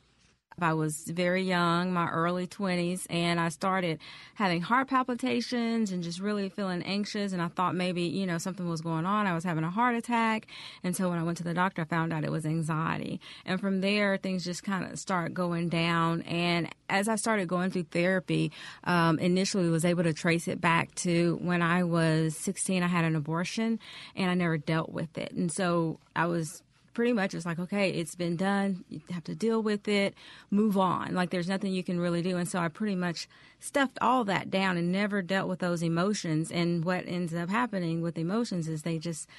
I 0.62 0.74
was 0.74 1.04
very 1.06 1.44
young, 1.44 1.94
my 1.94 2.10
early 2.10 2.48
20s, 2.48 3.06
and 3.10 3.40
I 3.40 3.50
started 3.50 4.00
having 4.36 4.62
heart 4.62 4.88
palpitations 4.88 5.92
and 5.92 6.02
just 6.02 6.20
really 6.20 6.50
feeling 6.50 6.82
anxious. 6.84 7.34
And 7.34 7.42
I 7.42 7.50
thought 7.50 7.76
maybe, 7.76 8.04
you 8.04 8.26
know, 8.26 8.38
something 8.38 8.68
was 8.68 8.82
going 8.82 9.06
on. 9.06 9.28
I 9.28 9.34
was 9.34 9.44
having 9.44 9.64
a 9.64 9.70
heart 9.70 9.96
attack. 9.96 10.48
And 10.84 10.96
so 10.96 11.10
when 11.10 11.20
I 11.20 11.24
went 11.24 11.38
to 11.40 11.44
the 11.44 11.54
doctor, 11.54 11.82
I 11.82 11.86
found 11.86 12.14
out 12.14 12.24
it 12.24 12.32
was 12.32 12.46
anxiety. 12.46 13.20
And 13.46 13.60
from 13.60 13.82
there, 13.82 14.18
things 14.18 14.44
just 14.46 14.64
kind 14.64 14.90
of 14.92 14.98
start 14.98 15.34
going 15.34 15.70
down. 15.70 16.22
And 16.22 16.70
as 16.90 17.08
I 17.10 17.16
started 17.16 17.48
going 17.48 17.72
through 17.72 17.88
therapy, 17.92 18.52
um, 18.84 19.20
initially 19.20 19.70
was 19.70 19.86
able 19.86 20.04
to 20.04 20.14
trace 20.14 20.48
it 20.48 20.62
back 20.62 20.94
to 20.96 21.38
when 21.42 21.62
I 21.62 21.84
was 21.84 22.36
16, 22.38 22.84
I 22.84 22.88
had 22.88 23.06
an 23.06 23.16
abortion 23.16 23.80
and 24.16 24.30
I 24.30 24.34
never 24.36 24.58
dealt 24.58 24.90
with 24.90 25.18
it. 25.18 25.32
And 25.32 25.52
so 25.52 26.00
I 26.16 26.28
was 26.28 26.62
pretty 26.96 27.14
much 27.14 27.36
it's 27.36 27.46
like, 27.46 27.60
okay, 27.60 27.92
it's 27.92 28.16
been 28.16 28.36
done. 28.36 28.84
You 28.90 29.02
have 29.12 29.26
to 29.26 29.36
deal 29.36 29.62
with 29.62 29.88
it, 29.88 30.16
move 30.50 30.78
on. 30.78 31.14
Like 31.14 31.30
there's 31.30 31.48
nothing 31.48 31.74
you 31.74 31.84
can 31.84 32.00
really 32.00 32.24
do. 32.24 32.38
And 32.38 32.50
so 32.50 32.58
I 32.58 32.70
pretty 32.70 32.96
much 32.96 33.28
stuffed 33.60 34.00
all 34.02 34.24
that 34.24 34.50
down 34.50 34.78
and 34.78 34.92
never 34.92 35.22
dealt 35.22 35.48
with 35.48 35.60
those 35.60 35.84
emotions. 35.84 36.52
And 36.52 36.84
what 36.84 37.04
ends 37.08 37.36
up 37.36 37.50
happening 37.50 38.02
with 38.02 38.18
emotions 38.18 38.68
is 38.68 38.82
they 38.82 38.98
just 38.98 39.30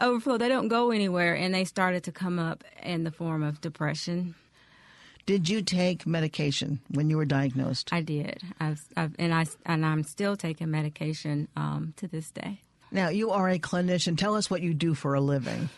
overflow. 0.00 0.38
They 0.38 0.48
don't 0.48 0.68
go 0.68 0.92
anywhere. 0.92 1.34
And 1.34 1.52
they 1.52 1.64
started 1.64 2.04
to 2.04 2.12
come 2.12 2.38
up 2.38 2.62
in 2.84 3.02
the 3.02 3.10
form 3.10 3.42
of 3.42 3.60
depression. 3.60 4.36
Did 5.26 5.48
you 5.48 5.60
take 5.60 6.06
medication 6.06 6.80
when 6.90 7.10
you 7.10 7.18
were 7.18 7.26
diagnosed? 7.26 7.92
I 7.92 8.00
did. 8.00 8.40
I've, 8.60 8.82
I've, 8.96 9.14
and 9.18 9.34
I 9.34 9.44
and 9.66 9.84
I'm 9.84 10.02
still 10.02 10.36
taking 10.36 10.70
medication 10.70 11.48
um, 11.54 11.92
to 11.96 12.08
this 12.08 12.30
day. 12.30 12.62
Now 12.90 13.10
you 13.10 13.30
are 13.32 13.50
a 13.50 13.58
clinician. 13.58 14.16
Tell 14.16 14.34
us 14.34 14.48
what 14.50 14.62
you 14.62 14.72
do 14.72 14.94
for 14.94 15.14
a 15.14 15.20
living. 15.20 15.68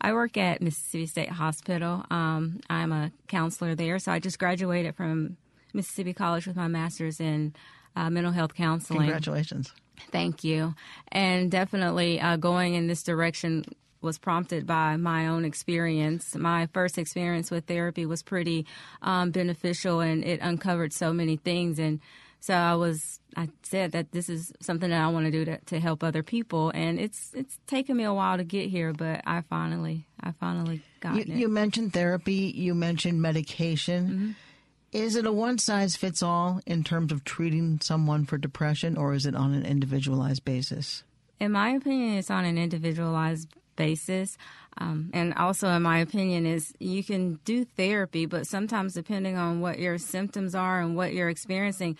I 0.00 0.12
work 0.12 0.36
at 0.36 0.62
Mississippi 0.62 1.06
State 1.06 1.30
Hospital. 1.30 2.04
Um, 2.10 2.60
I'm 2.70 2.92
a 2.92 3.10
counselor 3.26 3.74
there, 3.74 3.98
so 3.98 4.12
I 4.12 4.18
just 4.18 4.38
graduated 4.38 4.94
from 4.94 5.36
Mississippi 5.74 6.12
College 6.12 6.46
with 6.46 6.56
my 6.56 6.68
master's 6.68 7.20
in 7.20 7.54
uh, 7.96 8.10
mental 8.10 8.32
health 8.32 8.54
counseling. 8.54 9.00
Congratulations. 9.00 9.72
Thank 10.12 10.44
you. 10.44 10.74
And 11.08 11.50
definitely 11.50 12.20
uh, 12.20 12.36
going 12.36 12.74
in 12.74 12.86
this 12.86 13.02
direction 13.02 13.64
was 14.00 14.18
prompted 14.18 14.66
by 14.66 14.96
my 14.96 15.26
own 15.26 15.44
experience. 15.44 16.36
My 16.36 16.68
first 16.72 16.98
experience 16.98 17.50
with 17.50 17.64
therapy 17.66 18.06
was 18.06 18.22
pretty 18.22 18.66
um, 19.02 19.32
beneficial 19.32 20.00
and 20.00 20.24
it 20.24 20.40
uncovered 20.40 20.92
so 20.92 21.12
many 21.12 21.36
things. 21.36 21.80
And 21.80 22.00
so 22.40 22.54
I 22.54 22.74
was, 22.74 23.20
I 23.36 23.48
said 23.62 23.92
that 23.92 24.12
this 24.12 24.28
is 24.28 24.52
something 24.60 24.90
that 24.90 25.00
I 25.00 25.08
want 25.08 25.26
to 25.26 25.32
do 25.32 25.44
to, 25.44 25.58
to 25.58 25.80
help 25.80 26.02
other 26.02 26.22
people, 26.22 26.70
and 26.74 26.98
it's 26.98 27.32
it's 27.34 27.58
taken 27.66 27.96
me 27.96 28.04
a 28.04 28.14
while 28.14 28.36
to 28.36 28.44
get 28.44 28.70
here, 28.70 28.92
but 28.92 29.22
I 29.26 29.42
finally, 29.42 30.06
I 30.20 30.32
finally 30.32 30.82
got 31.00 31.14
you, 31.14 31.20
it. 31.22 31.28
You 31.28 31.48
mentioned 31.48 31.92
therapy. 31.92 32.52
You 32.54 32.74
mentioned 32.74 33.20
medication. 33.20 34.08
Mm-hmm. 34.08 34.30
Is 34.90 35.16
it 35.16 35.26
a 35.26 35.32
one 35.32 35.58
size 35.58 35.96
fits 35.96 36.22
all 36.22 36.60
in 36.64 36.82
terms 36.82 37.12
of 37.12 37.24
treating 37.24 37.80
someone 37.80 38.24
for 38.24 38.38
depression, 38.38 38.96
or 38.96 39.12
is 39.12 39.26
it 39.26 39.34
on 39.34 39.52
an 39.52 39.66
individualized 39.66 40.44
basis? 40.44 41.04
In 41.38 41.52
my 41.52 41.70
opinion, 41.70 42.14
it's 42.14 42.30
on 42.30 42.44
an 42.44 42.56
individualized 42.56 43.48
basis. 43.76 44.38
Um, 44.78 45.10
and 45.12 45.34
also, 45.34 45.68
in 45.70 45.82
my 45.82 45.98
opinion, 45.98 46.46
is 46.46 46.72
you 46.78 47.02
can 47.02 47.40
do 47.44 47.64
therapy, 47.64 48.26
but 48.26 48.46
sometimes 48.46 48.94
depending 48.94 49.36
on 49.36 49.60
what 49.60 49.78
your 49.78 49.98
symptoms 49.98 50.54
are 50.54 50.80
and 50.80 50.96
what 50.96 51.12
you're 51.12 51.28
experiencing, 51.28 51.96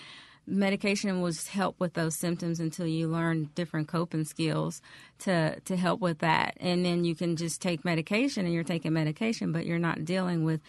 medication 0.49 1.21
will 1.21 1.33
help 1.50 1.78
with 1.78 1.95
those 1.95 2.17
symptoms 2.17 2.59
until 2.59 2.87
you 2.87 3.09
learn 3.09 3.50
different 3.55 3.88
coping 3.88 4.25
skills 4.25 4.81
to 5.21 5.61
to 5.61 5.76
help 5.76 6.00
with 6.00 6.19
that. 6.19 6.57
And 6.61 6.85
then 6.85 7.05
you 7.05 7.14
can 7.14 7.37
just 7.37 7.61
take 7.61 7.85
medication 7.85 8.45
and 8.45 8.55
you're 8.55 8.64
taking 8.64 8.93
medication 8.93 9.52
but 9.52 9.67
you're 9.67 9.78
not 9.78 10.05
dealing 10.05 10.45
with 10.45 10.61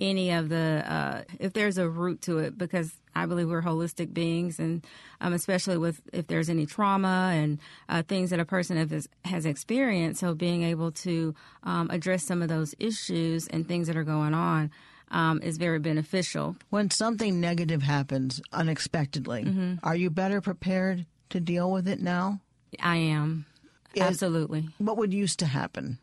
any 0.00 0.30
of 0.30 0.48
the 0.48 0.84
uh, 0.86 1.22
if 1.38 1.52
there's 1.52 1.78
a 1.78 1.88
root 1.88 2.20
to 2.22 2.38
it 2.38 2.58
because 2.58 2.92
I 3.14 3.26
believe 3.26 3.48
we're 3.48 3.62
holistic 3.62 4.12
beings 4.12 4.58
and 4.58 4.84
um, 5.20 5.32
especially 5.32 5.78
with 5.78 6.00
if 6.12 6.26
there's 6.26 6.48
any 6.48 6.66
trauma 6.66 7.30
and 7.34 7.58
uh, 7.88 8.02
things 8.02 8.30
that 8.30 8.40
a 8.40 8.44
person 8.44 8.76
has, 8.76 9.08
has 9.24 9.46
experienced. 9.46 10.20
So 10.20 10.34
being 10.34 10.62
able 10.62 10.92
to 10.92 11.34
um, 11.62 11.90
address 11.90 12.24
some 12.24 12.42
of 12.42 12.48
those 12.48 12.74
issues 12.78 13.46
and 13.48 13.66
things 13.66 13.86
that 13.86 13.96
are 13.96 14.04
going 14.04 14.34
on 14.34 14.70
um, 15.12 15.40
is 15.42 15.58
very 15.58 15.78
beneficial. 15.78 16.56
When 16.70 16.90
something 16.90 17.40
negative 17.40 17.82
happens 17.82 18.40
unexpectedly, 18.52 19.44
mm-hmm. 19.44 19.74
are 19.84 19.94
you 19.94 20.10
better 20.10 20.40
prepared 20.40 21.06
to 21.30 21.38
deal 21.38 21.70
with 21.70 21.86
it 21.86 22.00
now? 22.00 22.40
I 22.80 22.96
am. 22.96 23.46
Is, 23.94 24.02
Absolutely. 24.02 24.68
What 24.78 24.96
would 24.96 25.12
used 25.12 25.38
to 25.40 25.46
happen? 25.46 25.98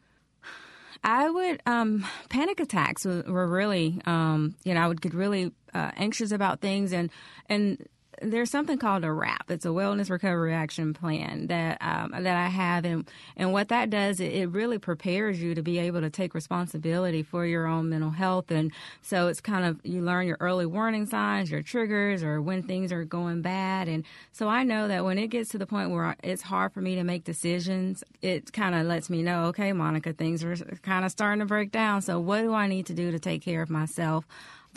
I 1.04 1.30
would 1.30 1.62
um, 1.66 2.06
panic 2.30 2.60
attacks 2.60 3.06
were, 3.06 3.24
were 3.28 3.48
really, 3.48 4.02
um, 4.06 4.56
you 4.64 4.74
know, 4.74 4.82
I 4.82 4.88
would 4.88 5.02
get 5.02 5.14
really 5.14 5.52
uh, 5.74 5.92
anxious 5.96 6.32
about 6.32 6.60
things, 6.60 6.94
and 6.94 7.10
and 7.48 7.88
there's 8.22 8.50
something 8.50 8.78
called 8.78 9.04
a 9.04 9.08
WRAP. 9.08 9.50
It's 9.50 9.66
a 9.66 9.70
Wellness 9.70 10.10
Recovery 10.10 10.54
Action 10.54 10.94
Plan 10.94 11.48
that 11.48 11.78
um, 11.82 12.12
that 12.12 12.36
I 12.36 12.48
have, 12.48 12.86
and 12.86 13.10
and 13.36 13.54
what 13.54 13.70
that 13.70 13.90
does, 13.90 14.20
it, 14.20 14.34
it 14.34 14.50
really 14.50 14.78
prepares 14.78 15.42
you 15.42 15.56
to 15.56 15.62
be 15.62 15.80
able 15.80 16.02
to 16.02 16.10
take 16.10 16.34
responsibility 16.34 17.24
for 17.24 17.46
your 17.46 17.68
own 17.68 17.90
mental 17.90 18.12
health, 18.12 18.52
and 18.52 18.72
so 19.02 19.28
it's 19.28 19.42
kind 19.42 19.66
of 19.66 19.80
you 19.84 20.02
learn 20.02 20.28
your 20.28 20.38
early 20.40 20.66
warning 20.66 21.06
signs, 21.06 21.52
your 21.52 21.62
triggers, 21.62 22.24
or 22.24 22.42
when 22.42 22.64
things 22.64 22.92
are 22.92 23.04
going 23.04 23.42
bad, 23.42 23.88
and 23.88 24.04
so 24.32 24.48
I 24.48 24.64
know 24.64 24.88
that 24.88 25.04
when 25.06 25.18
it 25.18 25.28
gets 25.28 25.50
to 25.52 25.58
the 25.58 25.68
point 25.68 25.92
where 25.92 26.16
it's 26.24 26.44
hard 26.44 26.74
for 26.74 26.82
me 26.82 26.96
to 26.96 27.04
make 27.04 27.24
decisions, 27.24 28.04
it 28.22 28.52
kind 28.54 28.76
of 28.76 28.86
lets 28.86 29.10
me 29.10 29.24
know, 29.24 29.46
okay, 29.46 29.74
Monica, 29.74 30.14
things 30.14 30.44
are 30.44 30.56
kind 30.82 31.06
of 31.06 31.12
starting 31.12 31.40
to 31.40 31.46
break 31.46 31.72
down. 31.72 32.02
So 32.02 32.20
what 32.20 32.42
do 32.42 32.54
I 32.54 32.68
need 32.68 32.86
to 32.88 32.94
do 32.94 33.12
to 33.12 33.20
take 33.20 33.42
care 33.42 33.62
of 33.62 33.70
myself? 33.70 34.26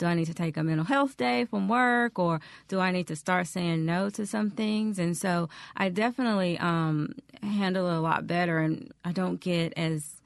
Do 0.03 0.07
I 0.07 0.15
need 0.15 0.25
to 0.25 0.33
take 0.33 0.57
a 0.57 0.63
mental 0.65 0.83
health 0.83 1.15
day 1.15 1.45
from 1.45 1.69
work 1.69 2.19
or 2.19 2.41
do 2.67 2.81
I 2.81 2.91
need 2.91 3.07
to 3.07 3.15
start 3.15 3.47
saying 3.47 3.85
no 3.85 4.09
to 4.09 4.25
some 4.25 4.49
things? 4.49 4.99
And 4.99 5.15
so 5.15 5.47
I 5.77 5.87
definitely 5.87 6.57
um, 6.57 7.15
handle 7.41 7.87
it 7.87 7.95
a 7.95 7.99
lot 8.01 8.27
better 8.27 8.59
and 8.59 8.91
I 9.05 9.13
don't 9.13 9.39
get 9.39 9.71
as 9.77 10.21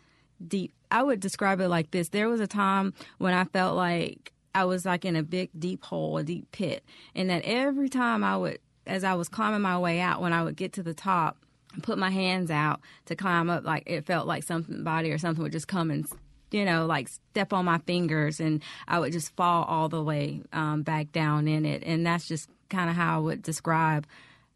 deep. 0.46 0.74
I 0.90 1.04
would 1.04 1.20
describe 1.20 1.60
it 1.62 1.68
like 1.68 1.92
this 1.92 2.10
there 2.10 2.28
was 2.28 2.40
a 2.40 2.48
time 2.48 2.96
when 3.20 3.36
I 3.36 3.44
felt 3.44 3.76
like 3.76 4.34
I 4.56 4.66
was 4.66 4.84
like 4.84 5.06
in 5.06 5.16
a 5.16 5.22
big, 5.22 5.52
deep 5.60 5.84
hole, 5.84 6.18
a 6.18 6.24
deep 6.24 6.52
pit, 6.52 6.84
and 7.14 7.30
that 7.30 7.44
every 7.46 7.90
time 7.90 8.24
I 8.24 8.36
would, 8.36 8.58
as 8.88 9.04
I 9.04 9.14
was 9.14 9.30
climbing 9.30 9.62
my 9.62 9.78
way 9.78 10.00
out, 10.00 10.22
when 10.22 10.34
I 10.34 10.42
would 10.42 10.56
get 10.56 10.74
to 10.74 10.82
the 10.82 10.96
top, 10.96 11.38
put 11.84 12.00
my 12.00 12.10
hands 12.10 12.50
out 12.50 12.82
to 13.06 13.16
climb 13.16 13.52
up 13.52 13.64
like 13.64 13.84
it 13.86 14.08
felt 14.08 14.26
like 14.26 14.42
somebody 14.42 15.12
or 15.12 15.20
something 15.20 15.44
would 15.44 15.52
just 15.52 15.68
come 15.68 15.92
and 15.92 16.08
you 16.52 16.66
know, 16.66 16.86
like 16.86 17.10
step 17.10 17.54
on 17.54 17.66
my 17.66 17.80
fingers 17.80 18.40
and 18.40 18.62
I 18.88 19.00
would 19.00 19.12
just 19.12 19.36
fall 19.36 19.64
all 19.64 19.90
the 19.90 20.04
way 20.04 20.42
um, 20.54 20.84
back 20.84 21.12
down 21.12 21.48
in 21.48 21.66
it. 21.66 21.84
And 21.86 22.06
that's 22.06 22.28
just 22.28 22.50
kind 22.70 22.90
of 22.90 22.96
how 22.96 23.18
I 23.18 23.20
would 23.20 23.42
describe 23.42 24.06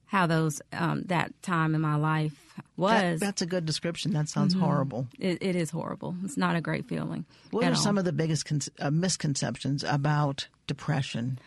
how 0.05 0.27
those 0.27 0.61
um, 0.73 1.03
that 1.03 1.31
time 1.41 1.73
in 1.73 1.81
my 1.81 1.95
life 1.95 2.35
was. 2.75 3.19
That, 3.19 3.19
that's 3.19 3.41
a 3.41 3.45
good 3.45 3.65
description. 3.65 4.11
That 4.11 4.27
sounds 4.27 4.53
mm-hmm. 4.53 4.63
horrible. 4.63 5.07
It, 5.17 5.37
it 5.41 5.55
is 5.55 5.69
horrible. 5.69 6.15
It's 6.23 6.37
not 6.37 6.55
a 6.55 6.61
great 6.61 6.85
feeling. 6.87 7.25
What 7.51 7.63
are 7.63 7.69
all. 7.69 7.75
some 7.75 7.97
of 7.97 8.03
the 8.03 8.11
biggest 8.11 8.45
con- 8.45 8.59
uh, 8.79 8.91
misconceptions 8.91 9.83
about 9.85 10.47
depression? 10.67 11.39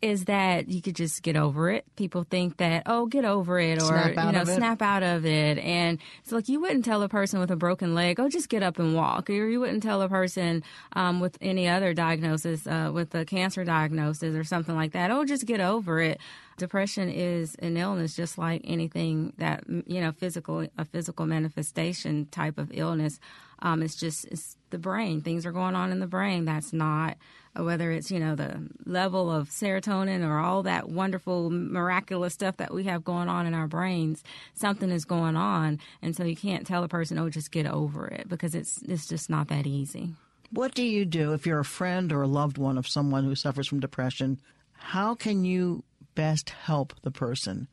Is 0.00 0.26
that 0.26 0.68
you 0.68 0.80
could 0.80 0.94
just 0.94 1.22
get 1.22 1.36
over 1.36 1.70
it. 1.70 1.84
People 1.96 2.24
think 2.28 2.58
that, 2.58 2.84
oh, 2.86 3.06
get 3.06 3.24
over 3.24 3.58
it 3.58 3.82
or, 3.82 4.08
you 4.10 4.32
know, 4.32 4.44
snap 4.44 4.80
out 4.80 5.02
of 5.02 5.26
it. 5.26 5.58
And 5.58 5.98
it's 6.22 6.32
like 6.32 6.48
you 6.48 6.60
wouldn't 6.60 6.84
tell 6.84 7.02
a 7.02 7.08
person 7.08 7.40
with 7.40 7.50
a 7.50 7.56
broken 7.56 7.94
leg, 7.94 8.20
oh, 8.20 8.28
just 8.28 8.48
get 8.48 8.62
up 8.62 8.78
and 8.78 8.94
walk. 8.94 9.28
Or 9.28 9.48
you 9.48 9.60
wouldn't 9.60 9.82
tell 9.82 10.00
a 10.02 10.08
person 10.08 10.62
um, 10.94 11.20
with 11.20 11.36
any 11.40 11.68
other 11.68 11.94
diagnosis, 11.94 12.66
uh, 12.66 12.90
with 12.92 13.14
a 13.14 13.24
cancer 13.24 13.64
diagnosis 13.64 14.34
or 14.34 14.44
something 14.44 14.76
like 14.76 14.92
that, 14.92 15.10
oh, 15.10 15.24
just 15.24 15.46
get 15.46 15.60
over 15.60 16.00
it. 16.00 16.20
Depression 16.58 17.08
is 17.08 17.54
an 17.56 17.76
illness 17.76 18.14
just 18.14 18.36
like 18.36 18.60
anything 18.64 19.32
that, 19.38 19.64
you 19.68 20.00
know, 20.00 20.12
physical, 20.12 20.66
a 20.76 20.84
physical 20.84 21.24
manifestation 21.24 22.26
type 22.26 22.58
of 22.58 22.70
illness. 22.74 23.18
Um, 23.60 23.82
it's 23.82 23.96
just, 23.96 24.26
it's 24.26 24.56
the 24.70 24.78
brain. 24.78 25.22
Things 25.22 25.46
are 25.46 25.52
going 25.52 25.74
on 25.74 25.90
in 25.90 26.00
the 26.00 26.06
brain. 26.06 26.44
That's 26.44 26.72
not 26.72 27.16
whether 27.64 27.90
it's 27.90 28.10
you 28.10 28.18
know 28.18 28.34
the 28.34 28.60
level 28.84 29.30
of 29.30 29.48
serotonin 29.48 30.26
or 30.26 30.38
all 30.38 30.62
that 30.62 30.88
wonderful 30.88 31.50
miraculous 31.50 32.34
stuff 32.34 32.56
that 32.58 32.72
we 32.72 32.84
have 32.84 33.04
going 33.04 33.28
on 33.28 33.46
in 33.46 33.54
our 33.54 33.66
brains 33.66 34.22
something 34.54 34.90
is 34.90 35.04
going 35.04 35.36
on 35.36 35.78
and 36.02 36.14
so 36.14 36.24
you 36.24 36.36
can't 36.36 36.66
tell 36.66 36.84
a 36.84 36.88
person 36.88 37.18
oh 37.18 37.28
just 37.28 37.50
get 37.50 37.66
over 37.66 38.06
it 38.06 38.28
because 38.28 38.54
it's 38.54 38.82
it's 38.82 39.06
just 39.06 39.28
not 39.28 39.48
that 39.48 39.66
easy 39.66 40.10
what 40.50 40.74
do 40.74 40.82
you 40.82 41.04
do 41.04 41.32
if 41.32 41.46
you're 41.46 41.60
a 41.60 41.64
friend 41.64 42.12
or 42.12 42.22
a 42.22 42.28
loved 42.28 42.58
one 42.58 42.78
of 42.78 42.86
someone 42.86 43.24
who 43.24 43.34
suffers 43.34 43.66
from 43.66 43.80
depression 43.80 44.38
how 44.74 45.14
can 45.14 45.44
you 45.44 45.82
best 46.18 46.50
help 46.50 46.92
the 47.02 47.12
person? 47.12 47.68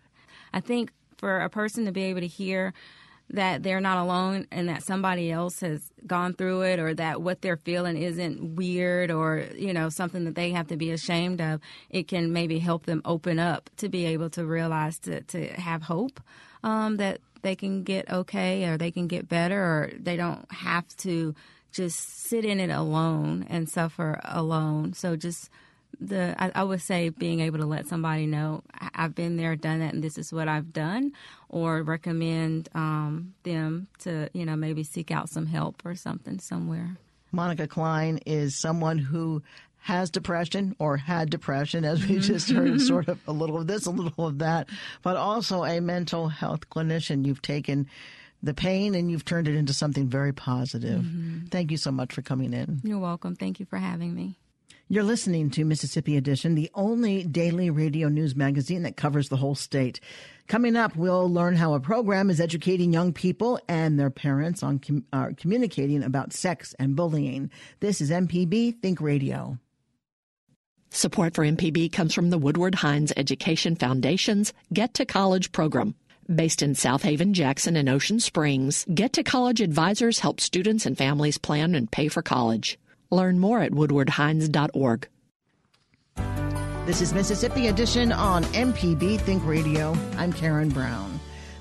I 0.54 0.60
think 0.60 0.92
for 1.18 1.40
a 1.40 1.50
person 1.50 1.86
to 1.86 1.92
be 1.92 2.04
able 2.04 2.22
to 2.22 2.28
hear 2.28 2.76
that 3.32 3.64
they're 3.64 3.82
not 3.82 3.98
alone 3.98 4.46
and 4.52 4.70
that 4.70 4.84
somebody 4.84 5.32
else 5.32 5.62
has 5.62 5.82
gone 6.06 6.36
through 6.36 6.62
it 6.62 6.78
or 6.78 6.94
that 6.94 7.24
what 7.24 7.42
they're 7.42 7.58
feeling 7.58 7.98
isn't 7.98 8.56
weird 8.56 9.10
or 9.10 9.48
you 9.56 9.74
know 9.74 9.90
something 9.90 10.26
that 10.26 10.36
they 10.36 10.52
have 10.52 10.68
to 10.68 10.78
be 10.78 10.92
ashamed 10.92 11.42
of 11.42 11.60
it 11.90 12.08
can 12.08 12.32
maybe 12.32 12.60
help 12.60 12.86
them 12.86 13.02
open 13.04 13.40
up 13.40 13.68
to 13.78 13.90
be 13.90 14.06
able 14.06 14.30
to 14.30 14.46
realize 14.46 15.00
to, 15.00 15.22
to 15.24 15.48
have 15.54 15.82
hope 15.82 16.22
um, 16.64 16.98
that 16.98 17.20
they 17.42 17.56
can 17.56 17.82
get 17.82 18.08
okay 18.12 18.66
or 18.66 18.78
they 18.78 18.92
can 18.92 19.08
get 19.08 19.28
better 19.28 19.60
or 19.60 19.92
they 19.98 20.16
don't 20.16 20.46
have 20.52 20.86
to 20.98 21.34
just 21.72 22.28
sit 22.30 22.46
in 22.46 22.60
it 22.60 22.70
alone 22.70 23.46
and 23.50 23.68
suffer 23.68 24.20
alone. 24.24 24.94
So 24.94 25.16
just 25.16 25.50
the 26.00 26.36
I, 26.42 26.52
I, 26.56 26.64
would 26.64 26.82
say 26.82 27.10
being 27.10 27.40
able 27.40 27.60
to 27.60 27.66
let 27.66 27.88
somebody 27.88 28.26
know 28.26 28.64
I've 28.94 29.16
been 29.16 29.38
there, 29.38 29.56
done 29.56 29.80
that, 29.80 29.94
and 29.94 30.04
this 30.04 30.18
is 30.18 30.32
what 30.34 30.48
I've 30.48 30.74
done, 30.74 31.14
or 31.50 31.84
recommend 31.84 32.70
um, 32.74 33.34
them 33.44 33.88
to 34.00 34.30
you 34.34 34.46
know 34.46 34.56
maybe 34.56 34.84
seek 34.84 35.12
out 35.12 35.30
some 35.30 35.46
help 35.46 35.82
or 35.86 35.96
something 35.96 36.40
somewhere. 36.40 36.98
Monica 37.32 37.68
Klein 37.68 38.20
is 38.26 38.56
someone 38.56 38.98
who 38.98 39.44
has 39.80 40.10
depression 40.10 40.76
or 40.80 40.98
had 40.98 41.30
depression, 41.30 41.86
as 41.86 42.06
we 42.08 42.18
just 42.18 42.50
heard, 42.50 42.82
sort 42.82 43.08
of 43.08 43.20
a 43.28 43.32
little 43.32 43.58
of 43.58 43.68
this, 43.68 43.86
a 43.86 43.92
little 43.92 44.26
of 44.26 44.40
that, 44.40 44.68
but 45.04 45.16
also 45.16 45.64
a 45.64 45.80
mental 45.80 46.28
health 46.28 46.70
clinician. 46.70 47.26
You've 47.26 47.42
taken 47.42 47.88
the 48.42 48.54
pain 48.54 48.96
and 48.96 49.12
you've 49.12 49.26
turned 49.26 49.48
it 49.48 49.56
into 49.56 49.74
something 49.74 50.08
very 50.08 50.34
positive. 50.34 51.02
Mm-hmm. 51.02 51.48
Thank 51.48 51.72
you 51.72 51.78
so 51.78 51.92
much 51.92 52.14
for 52.14 52.22
coming 52.22 52.54
in. 52.54 52.82
You're 52.84 53.00
welcome. 53.00 53.36
Thank 53.36 53.60
you 53.60 53.66
for 53.66 53.78
having 53.78 54.16
me. 54.16 54.38
You're 54.88 55.02
listening 55.02 55.50
to 55.52 55.66
Mississippi 55.66 56.16
Edition, 56.16 56.54
the 56.54 56.70
only 56.76 57.24
daily 57.24 57.72
radio 57.72 58.08
news 58.08 58.36
magazine 58.36 58.84
that 58.84 58.96
covers 58.96 59.30
the 59.30 59.38
whole 59.38 59.56
state. 59.56 60.00
Coming 60.48 60.76
up, 60.76 60.96
we'll 60.96 61.28
learn 61.28 61.56
how 61.56 61.74
a 61.74 61.80
program 61.80 62.30
is 62.30 62.40
educating 62.40 62.94
young 62.94 63.12
people 63.12 63.60
and 63.68 64.00
their 64.00 64.12
parents 64.12 64.62
on 64.62 64.78
com- 64.78 65.04
uh, 65.12 65.30
communicating 65.38 66.04
about 66.04 66.34
sex 66.34 66.76
and 66.78 66.96
bullying. 66.96 67.50
This 67.80 68.00
is 68.00 68.12
MPB 68.12 68.80
Think 68.80 69.02
Radio. 69.02 69.58
Support 70.92 71.34
for 71.34 71.44
MPB 71.44 71.92
comes 71.92 72.14
from 72.14 72.30
the 72.30 72.38
Woodward 72.38 72.76
Hines 72.76 73.12
Education 73.18 73.76
Foundation's 73.76 74.54
Get 74.72 74.94
to 74.94 75.06
College 75.06 75.52
program. 75.52 75.96
Based 76.34 76.62
in 76.62 76.74
Southaven, 76.74 77.32
Jackson, 77.32 77.76
and 77.76 77.90
Ocean 77.90 78.20
Springs, 78.20 78.86
Get 78.94 79.14
to 79.14 79.24
College 79.24 79.62
advisors 79.62 80.20
help 80.20 80.40
students 80.40 80.86
and 80.86 80.96
families 80.96 81.40
plan 81.40 81.74
and 81.74 81.92
pay 81.92 82.08
for 82.08 82.22
college. 82.22 82.78
Learn 83.16 83.40
more 83.40 83.62
at 83.62 83.72
woodwardhines.org. 83.72 85.08
This 86.86 87.02
is 87.02 87.14
Mississippi 87.14 87.68
Edition 87.68 88.12
on 88.12 88.44
MPB 88.46 89.20
Think 89.22 89.44
Radio. 89.46 89.96
I'm 90.18 90.32
Karen 90.32 90.70
Brown. 90.70 91.15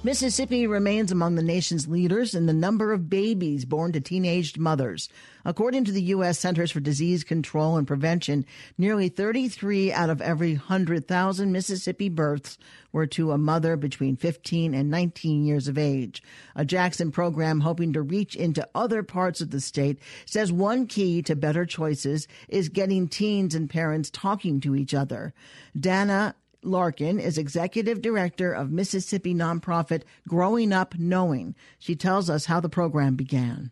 Mississippi 0.04 0.66
remains 0.66 1.10
among 1.10 1.34
the 1.34 1.42
nation's 1.42 1.88
leaders 1.88 2.34
in 2.34 2.44
the 2.44 2.52
number 2.52 2.92
of 2.92 3.08
babies 3.08 3.64
born 3.64 3.90
to 3.92 4.02
teenaged 4.02 4.58
mothers. 4.58 5.08
According 5.46 5.86
to 5.86 5.92
the 5.92 6.02
U.S. 6.02 6.38
Centers 6.38 6.70
for 6.70 6.80
Disease 6.80 7.24
Control 7.24 7.78
and 7.78 7.86
Prevention, 7.86 8.44
nearly 8.76 9.08
33 9.08 9.94
out 9.94 10.10
of 10.10 10.20
every 10.20 10.56
100,000 10.56 11.50
Mississippi 11.50 12.10
births 12.10 12.58
were 12.92 13.06
to 13.06 13.32
a 13.32 13.38
mother 13.38 13.78
between 13.78 14.14
15 14.14 14.74
and 14.74 14.90
19 14.90 15.46
years 15.46 15.68
of 15.68 15.78
age. 15.78 16.22
A 16.54 16.66
Jackson 16.66 17.10
program 17.10 17.60
hoping 17.60 17.94
to 17.94 18.02
reach 18.02 18.36
into 18.36 18.68
other 18.74 19.02
parts 19.02 19.40
of 19.40 19.52
the 19.52 19.60
state 19.60 19.98
says 20.26 20.52
one 20.52 20.86
key 20.86 21.22
to 21.22 21.34
better 21.34 21.64
choices 21.64 22.28
is 22.50 22.68
getting 22.68 23.08
teens 23.08 23.54
and 23.54 23.70
parents 23.70 24.10
talking 24.10 24.60
to 24.60 24.76
each 24.76 24.92
other. 24.92 25.32
Dana 25.74 26.34
Larkin 26.64 27.20
is 27.20 27.38
executive 27.38 28.02
director 28.02 28.52
of 28.52 28.72
Mississippi 28.72 29.34
nonprofit 29.34 30.02
Growing 30.28 30.72
Up 30.72 30.94
Knowing. 30.98 31.54
She 31.78 31.94
tells 31.94 32.28
us 32.30 32.46
how 32.46 32.60
the 32.60 32.68
program 32.68 33.16
began. 33.16 33.70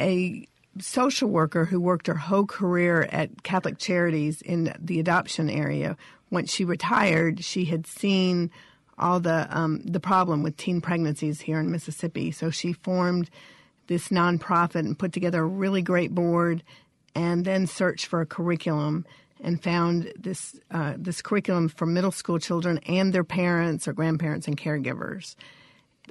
A 0.00 0.46
social 0.80 1.28
worker 1.28 1.66
who 1.66 1.80
worked 1.80 2.08
her 2.08 2.14
whole 2.14 2.46
career 2.46 3.08
at 3.12 3.42
Catholic 3.42 3.78
Charities 3.78 4.42
in 4.42 4.74
the 4.78 4.98
adoption 4.98 5.48
area. 5.48 5.96
Once 6.30 6.52
she 6.52 6.64
retired, 6.64 7.44
she 7.44 7.66
had 7.66 7.86
seen 7.86 8.50
all 8.98 9.20
the 9.20 9.46
um, 9.50 9.82
the 9.84 10.00
problem 10.00 10.42
with 10.42 10.56
teen 10.56 10.80
pregnancies 10.80 11.40
here 11.40 11.60
in 11.60 11.70
Mississippi. 11.70 12.30
So 12.30 12.50
she 12.50 12.72
formed 12.72 13.30
this 13.86 14.08
nonprofit 14.08 14.80
and 14.80 14.98
put 14.98 15.12
together 15.12 15.42
a 15.42 15.46
really 15.46 15.82
great 15.82 16.14
board, 16.14 16.62
and 17.14 17.44
then 17.44 17.66
searched 17.66 18.06
for 18.06 18.20
a 18.20 18.26
curriculum 18.26 19.04
and 19.44 19.62
found 19.62 20.12
this 20.18 20.58
uh, 20.70 20.94
this 20.96 21.22
curriculum 21.22 21.68
for 21.68 21.86
middle 21.86 22.10
school 22.10 22.38
children 22.38 22.78
and 22.86 23.12
their 23.12 23.24
parents 23.24 23.86
or 23.86 23.92
grandparents 23.92 24.48
and 24.48 24.56
caregivers 24.56 25.36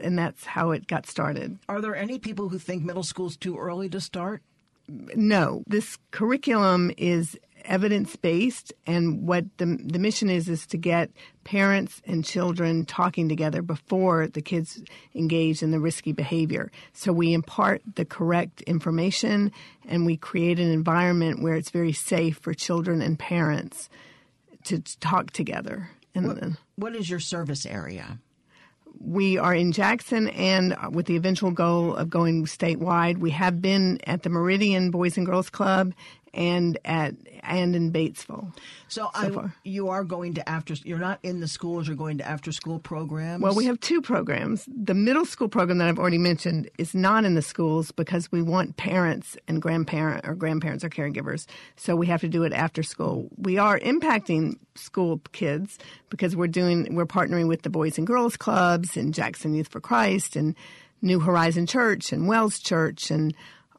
and 0.02 0.18
that's 0.18 0.46
how 0.46 0.72
it 0.72 0.88
got 0.88 1.06
started. 1.06 1.60
Are 1.70 1.80
there 1.80 1.96
any 1.96 2.18
people 2.18 2.50
who 2.50 2.58
think 2.58 2.84
middle 2.84 3.04
school 3.04 3.28
is 3.28 3.38
too 3.38 3.58
early 3.58 3.90
to 3.90 4.02
start? 4.02 4.42
no, 4.88 5.64
this 5.68 5.98
curriculum 6.12 6.92
is 6.98 7.38
evidence 7.66 8.16
based, 8.16 8.74
and 8.86 9.28
what 9.28 9.46
the 9.58 9.78
the 9.84 10.00
mission 10.00 10.30
is 10.30 10.50
is 10.50 10.66
to 10.68 10.78
get 10.78 11.10
parents 11.44 12.02
and 12.06 12.24
children 12.24 12.86
talking 12.86 13.28
together 13.30 13.62
before 13.62 14.28
the 14.28 14.42
kids 14.42 14.82
engage 15.16 15.62
in 15.62 15.72
the 15.72 15.80
risky 15.80 16.12
behavior. 16.12 16.72
So 16.94 17.12
we 17.12 17.34
impart 17.34 17.82
the 17.96 18.06
correct 18.06 18.62
information, 18.62 19.52
and 19.88 20.06
we 20.06 20.18
create 20.18 20.60
an 20.60 20.72
environment 20.72 21.42
where 21.42 21.56
it's 21.56 21.72
very 21.72 21.94
safe 21.94 22.38
for 22.38 22.54
children 22.54 23.02
and 23.02 23.18
parents 23.18 23.90
to 24.66 24.80
talk 25.00 25.32
together 25.32 25.90
And 26.16 26.28
what, 26.28 26.38
what 26.76 26.96
is 26.96 27.10
your 27.10 27.20
service 27.20 27.66
area? 27.66 28.20
we 29.00 29.38
are 29.38 29.54
in 29.54 29.72
Jackson 29.72 30.30
and 30.30 30.76
with 30.92 31.08
the 31.08 31.16
eventual 31.16 31.52
goal 31.52 31.96
of 31.96 32.10
going 32.10 32.46
statewide. 32.46 33.18
We 33.18 33.32
have 33.32 33.62
been 33.62 34.00
at 34.06 34.24
the 34.24 34.30
Meridian 34.30 34.92
Boys 34.92 35.18
and 35.18 35.26
Girls 35.26 35.50
Club 35.50 35.94
and 36.34 36.78
at 36.84 37.16
and 37.44 37.76
in 37.76 37.92
Batesville. 37.92 38.56
So, 38.88 39.10
so 39.22 39.42
I, 39.42 39.50
you 39.64 39.90
are 39.90 40.04
going 40.04 40.36
to 40.36 40.50
after 40.50 40.74
you're 40.84 40.98
not 40.98 41.20
in 41.24 41.42
the 41.42 41.48
schools. 41.48 41.88
You're 41.88 41.98
going 41.98 42.18
to 42.20 42.28
after 42.28 42.52
school 42.52 42.80
programs. 42.80 43.44
Well, 43.44 43.56
we 43.56 43.66
have 43.66 43.80
two 43.80 44.02
programs. 44.02 44.68
The 44.68 44.94
middle 44.94 45.26
school 45.26 45.50
program 45.50 45.78
that 45.80 45.88
I've 45.88 46.00
already 46.00 46.18
mentioned 46.18 46.70
is 46.78 46.96
not 46.96 47.26
in 47.26 47.36
the 47.36 47.42
schools 47.42 47.92
because 47.92 48.32
we 48.32 48.42
want 48.42 48.78
parents 48.78 49.38
and 49.48 49.62
grandparent 49.62 50.28
or 50.28 50.36
grandparents 50.36 50.84
or 50.84 50.90
caregivers. 50.90 51.46
So 51.76 51.96
we 51.96 52.08
have 52.08 52.22
to 52.22 52.30
do 52.30 52.44
it 52.44 52.54
after 52.54 52.82
school. 52.82 53.30
We 53.38 53.58
are 53.58 53.80
impacting 53.80 54.58
school 54.76 55.22
kids 55.34 55.78
because 56.10 56.36
we're 56.36 56.48
doing 56.48 56.96
we're 56.96 57.06
partnering 57.06 57.48
with 57.48 57.62
the 57.62 57.70
Boys 57.70 57.98
and 57.98 58.08
Girls 58.08 58.38
Clubs 58.38 58.98
and 58.98 59.14
Jackson 59.14 59.54
Youth 59.54 59.68
for 59.68 59.82
Christ 59.82 60.36
and 60.36 60.56
New 61.02 61.20
Horizon 61.20 61.68
Church 61.68 62.12
and 62.12 62.28
Wells 62.28 62.60
Church 62.60 63.12
and 63.12 63.36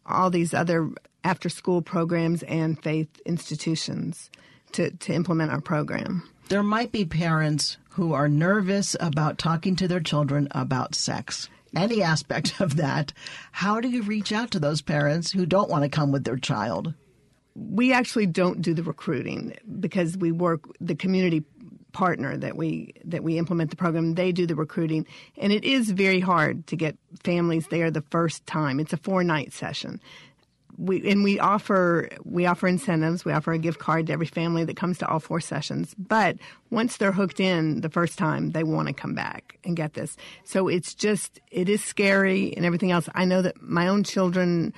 all 0.06 0.30
these 0.30 0.52
other 0.52 0.90
after 1.24 1.48
school 1.48 1.82
programs 1.82 2.42
and 2.44 2.80
faith 2.82 3.08
institutions 3.24 4.30
to, 4.72 4.90
to 4.90 5.12
implement 5.12 5.50
our 5.50 5.60
program. 5.60 6.28
There 6.50 6.62
might 6.62 6.92
be 6.92 7.06
parents 7.06 7.78
who 7.90 8.12
are 8.12 8.28
nervous 8.28 8.94
about 9.00 9.38
talking 9.38 9.76
to 9.76 9.88
their 9.88 10.00
children 10.00 10.48
about 10.50 10.94
sex. 10.94 11.48
Any 11.74 12.02
aspect 12.02 12.60
of 12.60 12.76
that. 12.76 13.12
How 13.52 13.80
do 13.80 13.88
you 13.88 14.02
reach 14.02 14.32
out 14.32 14.50
to 14.52 14.60
those 14.60 14.82
parents 14.82 15.32
who 15.32 15.46
don't 15.46 15.70
want 15.70 15.84
to 15.84 15.88
come 15.88 16.12
with 16.12 16.24
their 16.24 16.36
child? 16.36 16.92
We 17.54 17.92
actually 17.92 18.26
don't 18.26 18.62
do 18.62 18.74
the 18.74 18.82
recruiting 18.82 19.54
because 19.80 20.16
we 20.16 20.32
work 20.32 20.64
the 20.80 20.96
community 20.96 21.44
partner 21.92 22.36
that 22.36 22.56
we 22.56 22.92
that 23.04 23.22
we 23.22 23.38
implement 23.38 23.70
the 23.70 23.76
program 23.76 24.14
they 24.14 24.32
do 24.32 24.46
the 24.46 24.56
recruiting 24.56 25.06
and 25.38 25.52
it 25.52 25.62
is 25.62 25.92
very 25.92 26.18
hard 26.18 26.66
to 26.66 26.74
get 26.74 26.98
families 27.22 27.68
there 27.68 27.88
the 27.88 28.02
first 28.10 28.44
time 28.46 28.80
it's 28.80 28.92
a 28.92 28.96
four 28.96 29.22
night 29.22 29.52
session 29.52 30.00
we 30.76 31.08
and 31.10 31.22
we 31.22 31.38
offer 31.38 32.08
we 32.24 32.46
offer 32.46 32.66
incentives. 32.66 33.24
We 33.24 33.32
offer 33.32 33.52
a 33.52 33.58
gift 33.58 33.78
card 33.78 34.06
to 34.06 34.12
every 34.12 34.26
family 34.26 34.64
that 34.64 34.76
comes 34.76 34.98
to 34.98 35.08
all 35.08 35.20
four 35.20 35.40
sessions. 35.40 35.94
But 35.98 36.38
once 36.70 36.96
they're 36.96 37.12
hooked 37.12 37.40
in 37.40 37.80
the 37.80 37.88
first 37.88 38.18
time, 38.18 38.50
they 38.50 38.64
want 38.64 38.88
to 38.88 38.94
come 38.94 39.14
back 39.14 39.58
and 39.64 39.76
get 39.76 39.94
this. 39.94 40.16
So 40.44 40.68
it's 40.68 40.94
just 40.94 41.40
it 41.50 41.68
is 41.68 41.82
scary 41.82 42.54
and 42.56 42.64
everything 42.64 42.90
else. 42.90 43.08
I 43.14 43.24
know 43.24 43.42
that 43.42 43.62
my 43.62 43.88
own 43.88 44.04
children 44.04 44.72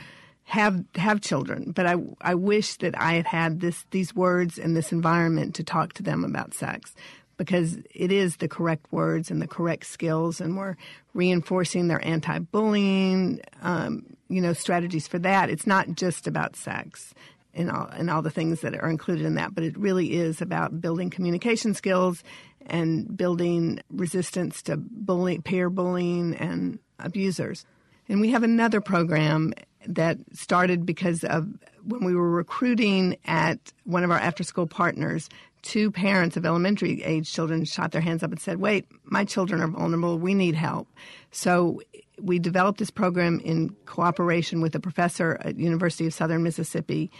have 0.44 0.84
have 0.94 1.20
children, 1.20 1.72
but 1.72 1.86
I 1.86 1.96
I 2.20 2.34
wish 2.34 2.76
that 2.78 3.00
I 3.00 3.14
had 3.14 3.26
had 3.26 3.60
this 3.60 3.84
these 3.90 4.14
words 4.14 4.58
and 4.58 4.76
this 4.76 4.92
environment 4.92 5.54
to 5.56 5.64
talk 5.64 5.94
to 5.94 6.02
them 6.02 6.24
about 6.24 6.54
sex 6.54 6.94
because 7.36 7.78
it 7.94 8.10
is 8.10 8.36
the 8.36 8.48
correct 8.48 8.86
words 8.90 9.30
and 9.30 9.42
the 9.42 9.46
correct 9.46 9.86
skills, 9.86 10.40
and 10.40 10.56
we're 10.56 10.76
reinforcing 11.14 11.88
their 11.88 12.04
anti-bullying, 12.06 13.40
um, 13.62 14.04
you 14.28 14.40
know, 14.40 14.52
strategies 14.52 15.06
for 15.06 15.18
that. 15.18 15.50
It's 15.50 15.66
not 15.66 15.94
just 15.94 16.26
about 16.26 16.56
sex 16.56 17.14
and 17.54 17.70
all 17.70 17.86
and 17.86 18.10
all 18.10 18.22
the 18.22 18.30
things 18.30 18.60
that 18.60 18.74
are 18.74 18.90
included 18.90 19.24
in 19.24 19.34
that, 19.34 19.54
but 19.54 19.64
it 19.64 19.76
really 19.78 20.14
is 20.14 20.40
about 20.40 20.80
building 20.80 21.10
communication 21.10 21.74
skills 21.74 22.22
and 22.66 23.16
building 23.16 23.80
resistance 23.90 24.62
to 24.62 24.76
bullying, 24.76 25.42
peer 25.42 25.70
bullying, 25.70 26.34
and 26.34 26.78
abusers. 26.98 27.64
And 28.08 28.20
we 28.20 28.30
have 28.30 28.42
another 28.42 28.80
program 28.80 29.52
that 29.86 30.18
started 30.32 30.84
because 30.84 31.22
of 31.22 31.48
when 31.84 32.04
we 32.04 32.14
were 32.14 32.30
recruiting 32.30 33.16
at 33.24 33.58
one 33.84 34.02
of 34.02 34.10
our 34.10 34.18
after 34.18 34.42
school 34.42 34.66
partners 34.66 35.28
two 35.66 35.90
parents 35.90 36.36
of 36.36 36.46
elementary 36.46 37.02
age 37.02 37.32
children 37.32 37.64
shot 37.64 37.90
their 37.90 38.00
hands 38.00 38.22
up 38.22 38.30
and 38.30 38.40
said, 38.40 38.58
Wait, 38.58 38.86
my 39.02 39.24
children 39.24 39.60
are 39.60 39.66
vulnerable. 39.66 40.16
We 40.16 40.32
need 40.32 40.54
help. 40.54 40.86
So 41.32 41.82
we 42.22 42.38
developed 42.38 42.78
this 42.78 42.90
program 42.90 43.40
in 43.40 43.70
cooperation 43.84 44.60
with 44.60 44.76
a 44.76 44.80
professor 44.80 45.36
at 45.40 45.56
University 45.56 46.06
of 46.06 46.14
Southern 46.14 46.44
Mississippi, 46.44 47.10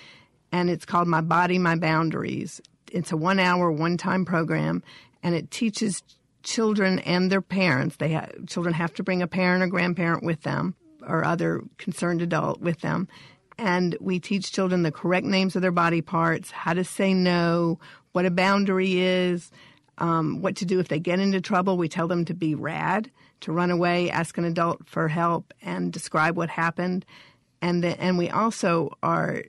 and 0.52 0.70
it's 0.70 0.85
called 0.85 1.09
My 1.09 1.22
Body, 1.22 1.59
My 1.59 1.74
Boundaries. 1.74 2.61
It's 2.92 3.11
a 3.11 3.16
one 3.16 3.40
hour, 3.40 3.72
one 3.72 3.96
time 3.96 4.24
program, 4.24 4.85
and 5.24 5.35
it 5.35 5.50
teaches 5.50 6.04
children 6.44 7.00
and 7.00 7.32
their 7.32 7.42
parents. 7.42 7.96
They 7.96 8.12
ha- 8.12 8.28
children 8.46 8.74
have 8.74 8.94
to 8.94 9.02
bring 9.02 9.22
a 9.22 9.26
parent 9.26 9.64
or 9.64 9.66
grandparent 9.66 10.22
with 10.22 10.42
them 10.42 10.76
or 11.04 11.24
other 11.24 11.64
concerned 11.78 12.22
adult 12.22 12.61
with 12.61 12.80
them. 12.80 13.09
And 13.59 13.96
we 14.00 14.20
teach 14.20 14.52
children 14.52 14.82
the 14.82 14.92
correct 14.92 15.26
names 15.26 15.56
of 15.56 15.62
their 15.62 15.72
body 15.72 16.02
parts, 16.02 16.52
how 16.52 16.74
to 16.74 16.85
say 16.85 17.12
no, 17.12 17.80
what 18.16 18.24
a 18.24 18.31
boundary 18.31 18.98
is, 18.98 19.50
um, 19.98 20.40
what 20.40 20.57
to 20.57 20.64
do 20.64 20.81
if 20.81 20.88
they 20.88 20.98
get 20.98 21.20
into 21.20 21.38
trouble. 21.38 21.76
We 21.76 21.90
tell 21.90 22.09
them 22.09 22.24
to 22.24 22.33
be 22.33 22.55
rad, 22.55 23.11
to 23.40 23.52
run 23.52 23.70
away, 23.70 24.09
ask 24.09 24.38
an 24.38 24.46
adult 24.46 24.88
for 24.88 25.07
help, 25.07 25.52
and 25.61 25.92
describe 25.92 26.35
what 26.35 26.48
happened. 26.48 27.05
And 27.61 27.85
the, 27.85 28.00
and 28.00 28.16
we 28.16 28.31
also 28.31 28.96
are 29.02 29.42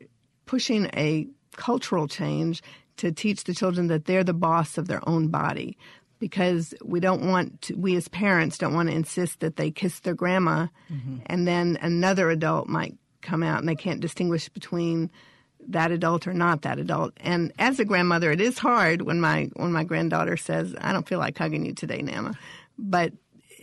pushing 0.45 0.87
a 0.97 1.27
cultural 1.55 2.09
change 2.09 2.61
to 2.97 3.13
teach 3.13 3.45
the 3.45 3.53
children 3.53 3.87
that 3.87 4.03
they're 4.03 4.25
the 4.25 4.33
boss 4.33 4.77
of 4.77 4.89
their 4.89 5.07
own 5.07 5.29
body 5.29 5.77
because 6.19 6.73
we 6.83 6.99
don't 6.99 7.25
want 7.25 7.61
to, 7.61 7.75
we 7.75 7.95
as 7.95 8.09
parents 8.09 8.57
don't 8.57 8.73
want 8.73 8.89
to 8.89 8.95
insist 8.95 9.39
that 9.39 9.55
they 9.55 9.71
kiss 9.71 10.01
their 10.01 10.13
grandma 10.13 10.67
mm-hmm. 10.91 11.19
and 11.27 11.47
then 11.47 11.77
another 11.81 12.29
adult 12.29 12.67
might 12.67 12.97
come 13.21 13.43
out 13.43 13.59
and 13.59 13.69
they 13.69 13.75
can't 13.75 14.01
distinguish 14.01 14.49
between 14.49 15.09
that 15.67 15.91
adult 15.91 16.27
or 16.27 16.33
not 16.33 16.61
that 16.63 16.79
adult. 16.79 17.13
And 17.17 17.51
as 17.59 17.79
a 17.79 17.85
grandmother, 17.85 18.31
it 18.31 18.41
is 18.41 18.57
hard 18.57 19.01
when 19.01 19.19
my 19.19 19.49
when 19.55 19.71
my 19.71 19.83
granddaughter 19.83 20.37
says, 20.37 20.75
"I 20.79 20.93
don't 20.93 21.07
feel 21.07 21.19
like 21.19 21.37
hugging 21.37 21.65
you 21.65 21.73
today, 21.73 22.01
Nana," 22.01 22.37
but 22.77 23.13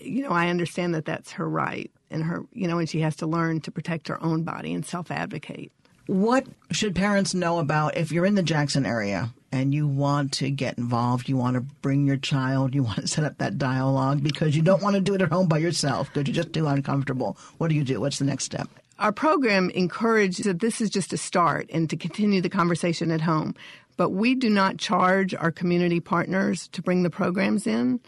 you 0.01 0.23
know, 0.23 0.31
I 0.31 0.49
understand 0.49 0.95
that 0.95 1.05
that's 1.05 1.33
her 1.33 1.49
right 1.49 1.91
and 2.11 2.25
her, 2.25 2.45
you 2.53 2.69
know, 2.69 2.79
and 2.79 2.89
she 2.89 3.01
has 3.01 3.17
to 3.17 3.27
learn 3.27 3.61
to 3.63 3.71
protect 3.71 4.09
her 4.09 4.23
own 4.23 4.43
body 4.43 4.73
and 4.73 4.85
self 4.85 5.11
advocate. 5.11 5.73
What 6.07 6.47
should 6.71 6.95
parents 6.95 7.33
know 7.33 7.59
about 7.59 7.97
if 7.97 8.13
you're 8.13 8.27
in 8.27 8.35
the 8.35 8.43
Jackson 8.43 8.85
area 8.85 9.31
and 9.51 9.73
you 9.73 9.87
want 9.87 10.33
to 10.33 10.51
get 10.51 10.77
involved, 10.77 11.31
you 11.31 11.37
want 11.39 11.55
to 11.55 11.63
bring 11.63 12.07
your 12.07 12.19
child, 12.19 12.75
you 12.75 12.83
want 12.83 12.99
to 12.99 13.07
set 13.07 13.25
up 13.25 13.39
that 13.39 13.57
dialogue 13.57 14.23
because 14.23 14.55
you 14.55 14.61
don't 14.61 14.83
want 14.83 14.97
to 14.97 15.01
do 15.01 15.15
it 15.15 15.23
at 15.23 15.33
home 15.33 15.49
by 15.49 15.59
yourself 15.59 16.13
because 16.13 16.29
you're 16.29 16.43
just 16.43 16.53
too 16.53 16.67
uncomfortable? 16.67 17.39
What 17.57 17.69
do 17.69 17.75
you 17.75 17.85
do? 17.85 18.01
What's 18.01 18.19
the 18.19 18.27
next 18.27 18.45
step? 18.45 18.69
Our 18.99 19.13
program 19.13 19.71
encourages 19.71 20.45
that 20.45 20.61
this 20.61 20.81
is 20.81 20.91
just 20.91 21.13
a 21.13 21.17
start 21.17 21.69
and 21.73 21.91
to 21.91 21.97
continue 21.97 22.41
the 22.41 22.49
conversation 22.49 23.11
at 23.11 23.21
home. 23.21 23.55
But 23.97 24.11
we 24.11 24.35
do 24.35 24.49
not 24.51 24.79
charge 24.79 25.35
our 25.35 25.51
community 25.51 26.01
partners 26.01 26.69
to 26.69 26.83
bring 26.83 27.03
the 27.03 27.11
programs 27.11 27.67
in. 27.67 28.01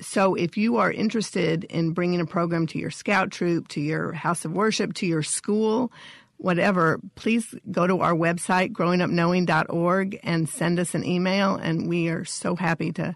So 0.00 0.34
if 0.34 0.56
you 0.56 0.76
are 0.76 0.90
interested 0.90 1.64
in 1.64 1.92
bringing 1.92 2.20
a 2.20 2.26
program 2.26 2.66
to 2.68 2.78
your 2.78 2.90
scout 2.90 3.30
troop, 3.30 3.68
to 3.68 3.80
your 3.80 4.12
house 4.12 4.44
of 4.44 4.52
worship, 4.52 4.94
to 4.94 5.06
your 5.06 5.22
school, 5.22 5.92
whatever, 6.38 6.98
please 7.14 7.54
go 7.70 7.86
to 7.86 8.00
our 8.00 8.14
website, 8.14 8.72
growingupknowing.org, 8.72 10.18
and 10.22 10.48
send 10.48 10.80
us 10.80 10.94
an 10.94 11.04
email. 11.04 11.54
And 11.56 11.88
we 11.88 12.08
are 12.08 12.24
so 12.24 12.56
happy 12.56 12.90
to 12.92 13.14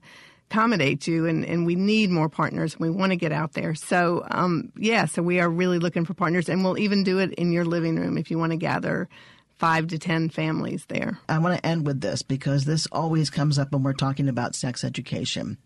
accommodate 0.51 1.07
you 1.07 1.27
and, 1.27 1.45
and 1.45 1.67
we 1.67 1.75
need 1.75 2.11
more 2.11 2.29
partners 2.29 2.79
we 2.79 2.89
want 2.89 3.11
to 3.11 3.17
get 3.17 3.33
out 3.33 3.53
there 3.55 3.75
so 3.75 4.25
um, 4.31 4.73
yeah 4.77 5.05
so 5.05 5.23
we 5.23 5.41
are 5.41 5.51
really 5.51 5.79
looking 5.79 6.05
for 6.05 6.15
partners 6.15 6.49
and 6.49 6.63
we'll 6.63 6.79
even 6.79 7.03
do 7.03 7.19
it 7.19 7.33
in 7.35 7.53
your 7.53 7.65
living 7.65 7.97
room 7.97 8.17
if 8.17 8.31
you 8.31 8.39
want 8.39 8.53
to 8.53 8.57
gather 8.57 9.09
five 9.57 9.89
to 9.89 9.99
ten 9.99 10.29
families 10.29 10.85
there 10.87 11.19
i 11.29 11.39
want 11.39 11.57
to 11.57 11.67
end 11.67 11.85
with 11.85 12.01
this 12.01 12.23
because 12.23 12.65
this 12.65 12.87
always 12.93 13.29
comes 13.29 13.59
up 13.59 13.73
when 13.73 13.83
we're 13.83 13.93
talking 13.93 14.29
about 14.29 14.55
sex 14.55 14.85
education 14.85 15.59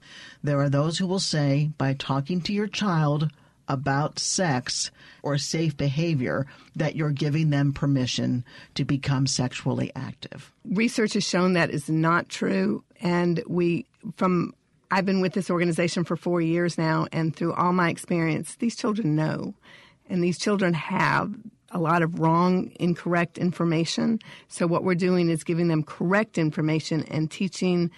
there 0.43 0.61
are 0.61 0.71
those 0.71 0.99
who 0.99 1.07
will 1.07 1.21
say 1.21 1.71
by 1.77 1.93
talking 1.93 2.41
to 2.41 2.53
your 2.53 2.69
child 2.69 3.31
about 3.69 4.19
sex 4.19 4.91
or 5.23 5.39
safe 5.39 5.77
behavior 5.77 6.45
that 6.75 6.97
you're 6.97 7.13
giving 7.13 7.51
them 7.51 7.73
permission 7.73 8.45
to 8.75 8.85
become 8.85 9.29
sexually 9.29 9.93
active. 9.95 10.53
Research 10.65 11.13
has 11.13 11.23
shown 11.23 11.53
that 11.53 11.71
is 11.71 11.89
not 11.89 12.29
true. 12.29 12.83
And 13.01 13.41
we, 13.47 13.87
from 14.17 14.55
I've 14.91 15.07
been 15.07 15.21
with 15.21 15.35
this 15.35 15.51
organization 15.51 16.05
for 16.05 16.17
four 16.17 16.41
years 16.41 16.77
now, 16.77 17.07
and 17.13 17.35
through 17.35 17.55
all 17.55 17.73
my 17.73 17.91
experience, 17.91 18.57
these 18.57 18.75
children 18.75 19.15
know, 19.15 19.55
and 20.09 20.23
these 20.23 20.39
children 20.39 20.75
have 20.75 21.33
a 21.71 21.79
lot 21.79 22.03
of 22.03 22.19
wrong, 22.19 22.73
incorrect 22.81 23.39
information. 23.39 24.19
So, 24.49 24.67
what 24.67 24.83
we're 24.83 24.97
doing 24.97 25.31
is 25.31 25.45
giving 25.45 25.69
them 25.69 25.85
correct 25.85 26.39
information 26.39 27.05
and 27.05 27.31
teaching 27.31 27.91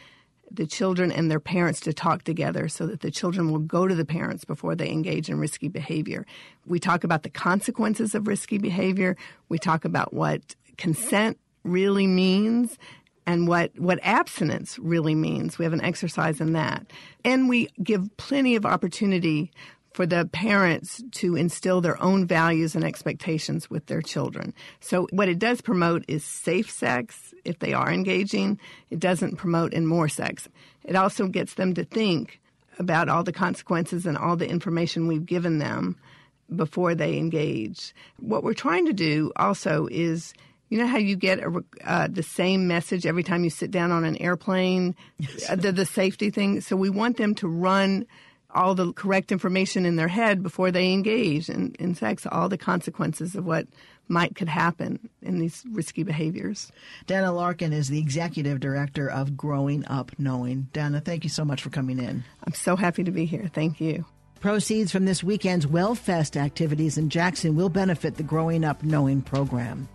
the 0.50 0.66
children 0.66 1.10
and 1.10 1.30
their 1.30 1.40
parents 1.40 1.80
to 1.80 1.94
talk 1.94 2.24
together 2.24 2.68
so 2.68 2.86
that 2.86 3.00
the 3.00 3.10
children 3.10 3.50
will 3.50 3.60
go 3.60 3.88
to 3.88 3.94
the 3.94 4.04
parents 4.04 4.44
before 4.44 4.74
they 4.74 4.90
engage 4.90 5.30
in 5.30 5.38
risky 5.38 5.68
behavior. 5.68 6.26
We 6.66 6.78
talk 6.78 7.04
about 7.04 7.22
the 7.22 7.30
consequences 7.30 8.14
of 8.14 8.28
risky 8.28 8.58
behavior. 8.58 9.16
We 9.48 9.58
talk 9.58 9.86
about 9.86 10.12
what 10.12 10.54
consent 10.76 11.38
really 11.64 12.06
means 12.06 12.76
and 13.26 13.46
what, 13.46 13.78
what 13.78 13.98
abstinence 14.02 14.78
really 14.78 15.14
means. 15.14 15.58
We 15.58 15.64
have 15.64 15.72
an 15.72 15.82
exercise 15.82 16.40
in 16.40 16.52
that. 16.54 16.86
And 17.24 17.48
we 17.48 17.68
give 17.82 18.16
plenty 18.16 18.56
of 18.56 18.66
opportunity 18.66 19.52
for 19.92 20.06
the 20.06 20.28
parents 20.32 21.02
to 21.12 21.36
instill 21.36 21.80
their 21.80 22.02
own 22.02 22.26
values 22.26 22.74
and 22.74 22.84
expectations 22.84 23.68
with 23.68 23.86
their 23.86 24.00
children. 24.00 24.54
So 24.80 25.06
what 25.10 25.28
it 25.28 25.38
does 25.38 25.60
promote 25.60 26.04
is 26.08 26.24
safe 26.24 26.70
sex 26.70 27.34
if 27.44 27.58
they 27.58 27.74
are 27.74 27.92
engaging. 27.92 28.58
It 28.90 28.98
doesn't 28.98 29.36
promote 29.36 29.72
in 29.74 29.86
more 29.86 30.08
sex. 30.08 30.48
It 30.84 30.96
also 30.96 31.26
gets 31.26 31.54
them 31.54 31.74
to 31.74 31.84
think 31.84 32.40
about 32.78 33.08
all 33.08 33.22
the 33.22 33.32
consequences 33.32 34.06
and 34.06 34.16
all 34.16 34.36
the 34.36 34.48
information 34.48 35.06
we've 35.06 35.26
given 35.26 35.58
them 35.58 35.96
before 36.56 36.94
they 36.94 37.18
engage. 37.18 37.94
What 38.18 38.42
we're 38.42 38.54
trying 38.54 38.86
to 38.86 38.92
do 38.92 39.30
also 39.36 39.88
is 39.90 40.32
you 40.72 40.78
know 40.78 40.86
how 40.86 40.96
you 40.96 41.16
get 41.16 41.38
a, 41.38 41.62
uh, 41.84 42.08
the 42.10 42.22
same 42.22 42.66
message 42.66 43.04
every 43.04 43.22
time 43.22 43.44
you 43.44 43.50
sit 43.50 43.70
down 43.70 43.92
on 43.92 44.06
an 44.06 44.16
airplane, 44.16 44.96
yes. 45.18 45.50
uh, 45.50 45.54
the, 45.54 45.70
the 45.70 45.84
safety 45.84 46.30
thing. 46.30 46.62
So 46.62 46.76
we 46.76 46.88
want 46.88 47.18
them 47.18 47.34
to 47.36 47.46
run 47.46 48.06
all 48.54 48.74
the 48.74 48.94
correct 48.94 49.32
information 49.32 49.84
in 49.84 49.96
their 49.96 50.08
head 50.08 50.42
before 50.42 50.70
they 50.70 50.94
engage 50.94 51.50
in, 51.50 51.74
in 51.78 51.94
sex, 51.94 52.26
all 52.26 52.48
the 52.48 52.56
consequences 52.56 53.36
of 53.36 53.44
what 53.44 53.66
might 54.08 54.34
could 54.34 54.48
happen 54.48 55.10
in 55.20 55.40
these 55.40 55.62
risky 55.72 56.04
behaviors. 56.04 56.72
Dana 57.06 57.34
Larkin 57.34 57.74
is 57.74 57.88
the 57.88 57.98
executive 57.98 58.58
director 58.58 59.10
of 59.10 59.36
Growing 59.36 59.84
Up 59.88 60.12
Knowing. 60.18 60.68
Dana, 60.72 61.02
thank 61.02 61.22
you 61.22 61.30
so 61.30 61.44
much 61.44 61.60
for 61.60 61.68
coming 61.68 61.98
in. 61.98 62.24
I'm 62.46 62.54
so 62.54 62.76
happy 62.76 63.04
to 63.04 63.10
be 63.10 63.26
here. 63.26 63.50
Thank 63.52 63.78
you. 63.78 64.06
Proceeds 64.40 64.90
from 64.90 65.04
this 65.04 65.22
weekend's 65.22 65.66
WellFest 65.66 66.40
activities 66.40 66.96
in 66.96 67.10
Jackson 67.10 67.56
will 67.56 67.68
benefit 67.68 68.14
the 68.14 68.22
Growing 68.22 68.64
Up 68.64 68.82
Knowing 68.82 69.20
program. 69.20 69.86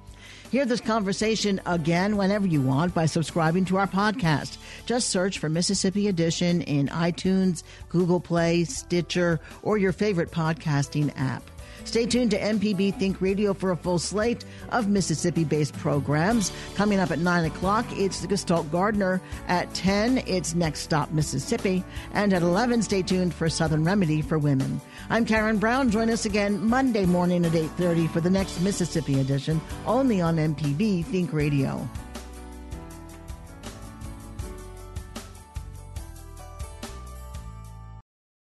Hear 0.50 0.66
this 0.66 0.80
conversation 0.80 1.60
again 1.66 2.16
whenever 2.16 2.48
you 2.48 2.62
want 2.62 2.94
by 2.94 3.06
subscribing 3.06 3.66
to 3.66 3.78
our 3.78 3.88
podcast. 3.88 4.58
Just 4.86 5.10
search 5.10 5.40
for 5.40 5.50
Mississippi 5.50 6.08
Edition 6.08 6.62
in 6.62 6.88
iTunes, 6.88 7.64
Google 7.90 8.22
Play, 8.22 8.64
Stitcher, 8.64 9.42
or 9.62 9.78
your 9.78 9.92
favorite 9.92 10.32
podcasting 10.32 11.12
app. 11.18 11.44
Stay 11.88 12.06
tuned 12.06 12.32
to 12.32 12.40
MPB 12.40 13.00
Think 13.00 13.22
Radio 13.22 13.54
for 13.54 13.72
a 13.72 13.78
full 13.78 13.98
slate 13.98 14.44
of 14.74 14.90
Mississippi 14.90 15.46
based 15.46 15.74
programs. 15.78 16.52
Coming 16.76 17.00
up 17.00 17.12
at 17.12 17.20
9 17.20 17.46
o'clock, 17.46 17.86
it's 17.92 18.20
the 18.20 18.28
Gestalt 18.28 18.70
Gardener. 18.70 19.22
At 19.48 19.74
10, 19.74 20.18
it's 20.28 20.54
Next 20.54 20.82
Stop 20.82 21.12
Mississippi. 21.12 21.86
And 22.14 22.34
at 22.34 22.42
11, 22.42 22.82
stay 22.82 23.04
tuned 23.04 23.34
for 23.34 23.50
Southern 23.50 23.86
Remedy 23.86 24.22
for 24.22 24.38
Women. 24.38 24.82
I'm 25.10 25.24
Karen 25.24 25.60
Brown. 25.60 25.90
Join 25.90 26.10
us 26.10 26.26
again 26.26 26.62
Monday 26.68 27.06
morning 27.06 27.46
at 27.46 27.54
8.30 27.54 28.10
for 28.12 28.20
the 28.20 28.30
next 28.30 28.60
Mississippi 28.60 29.22
edition, 29.22 29.62
only 29.86 30.20
on 30.20 30.36
MPB 30.36 31.06
Think 31.06 31.32
Radio. 31.32 31.90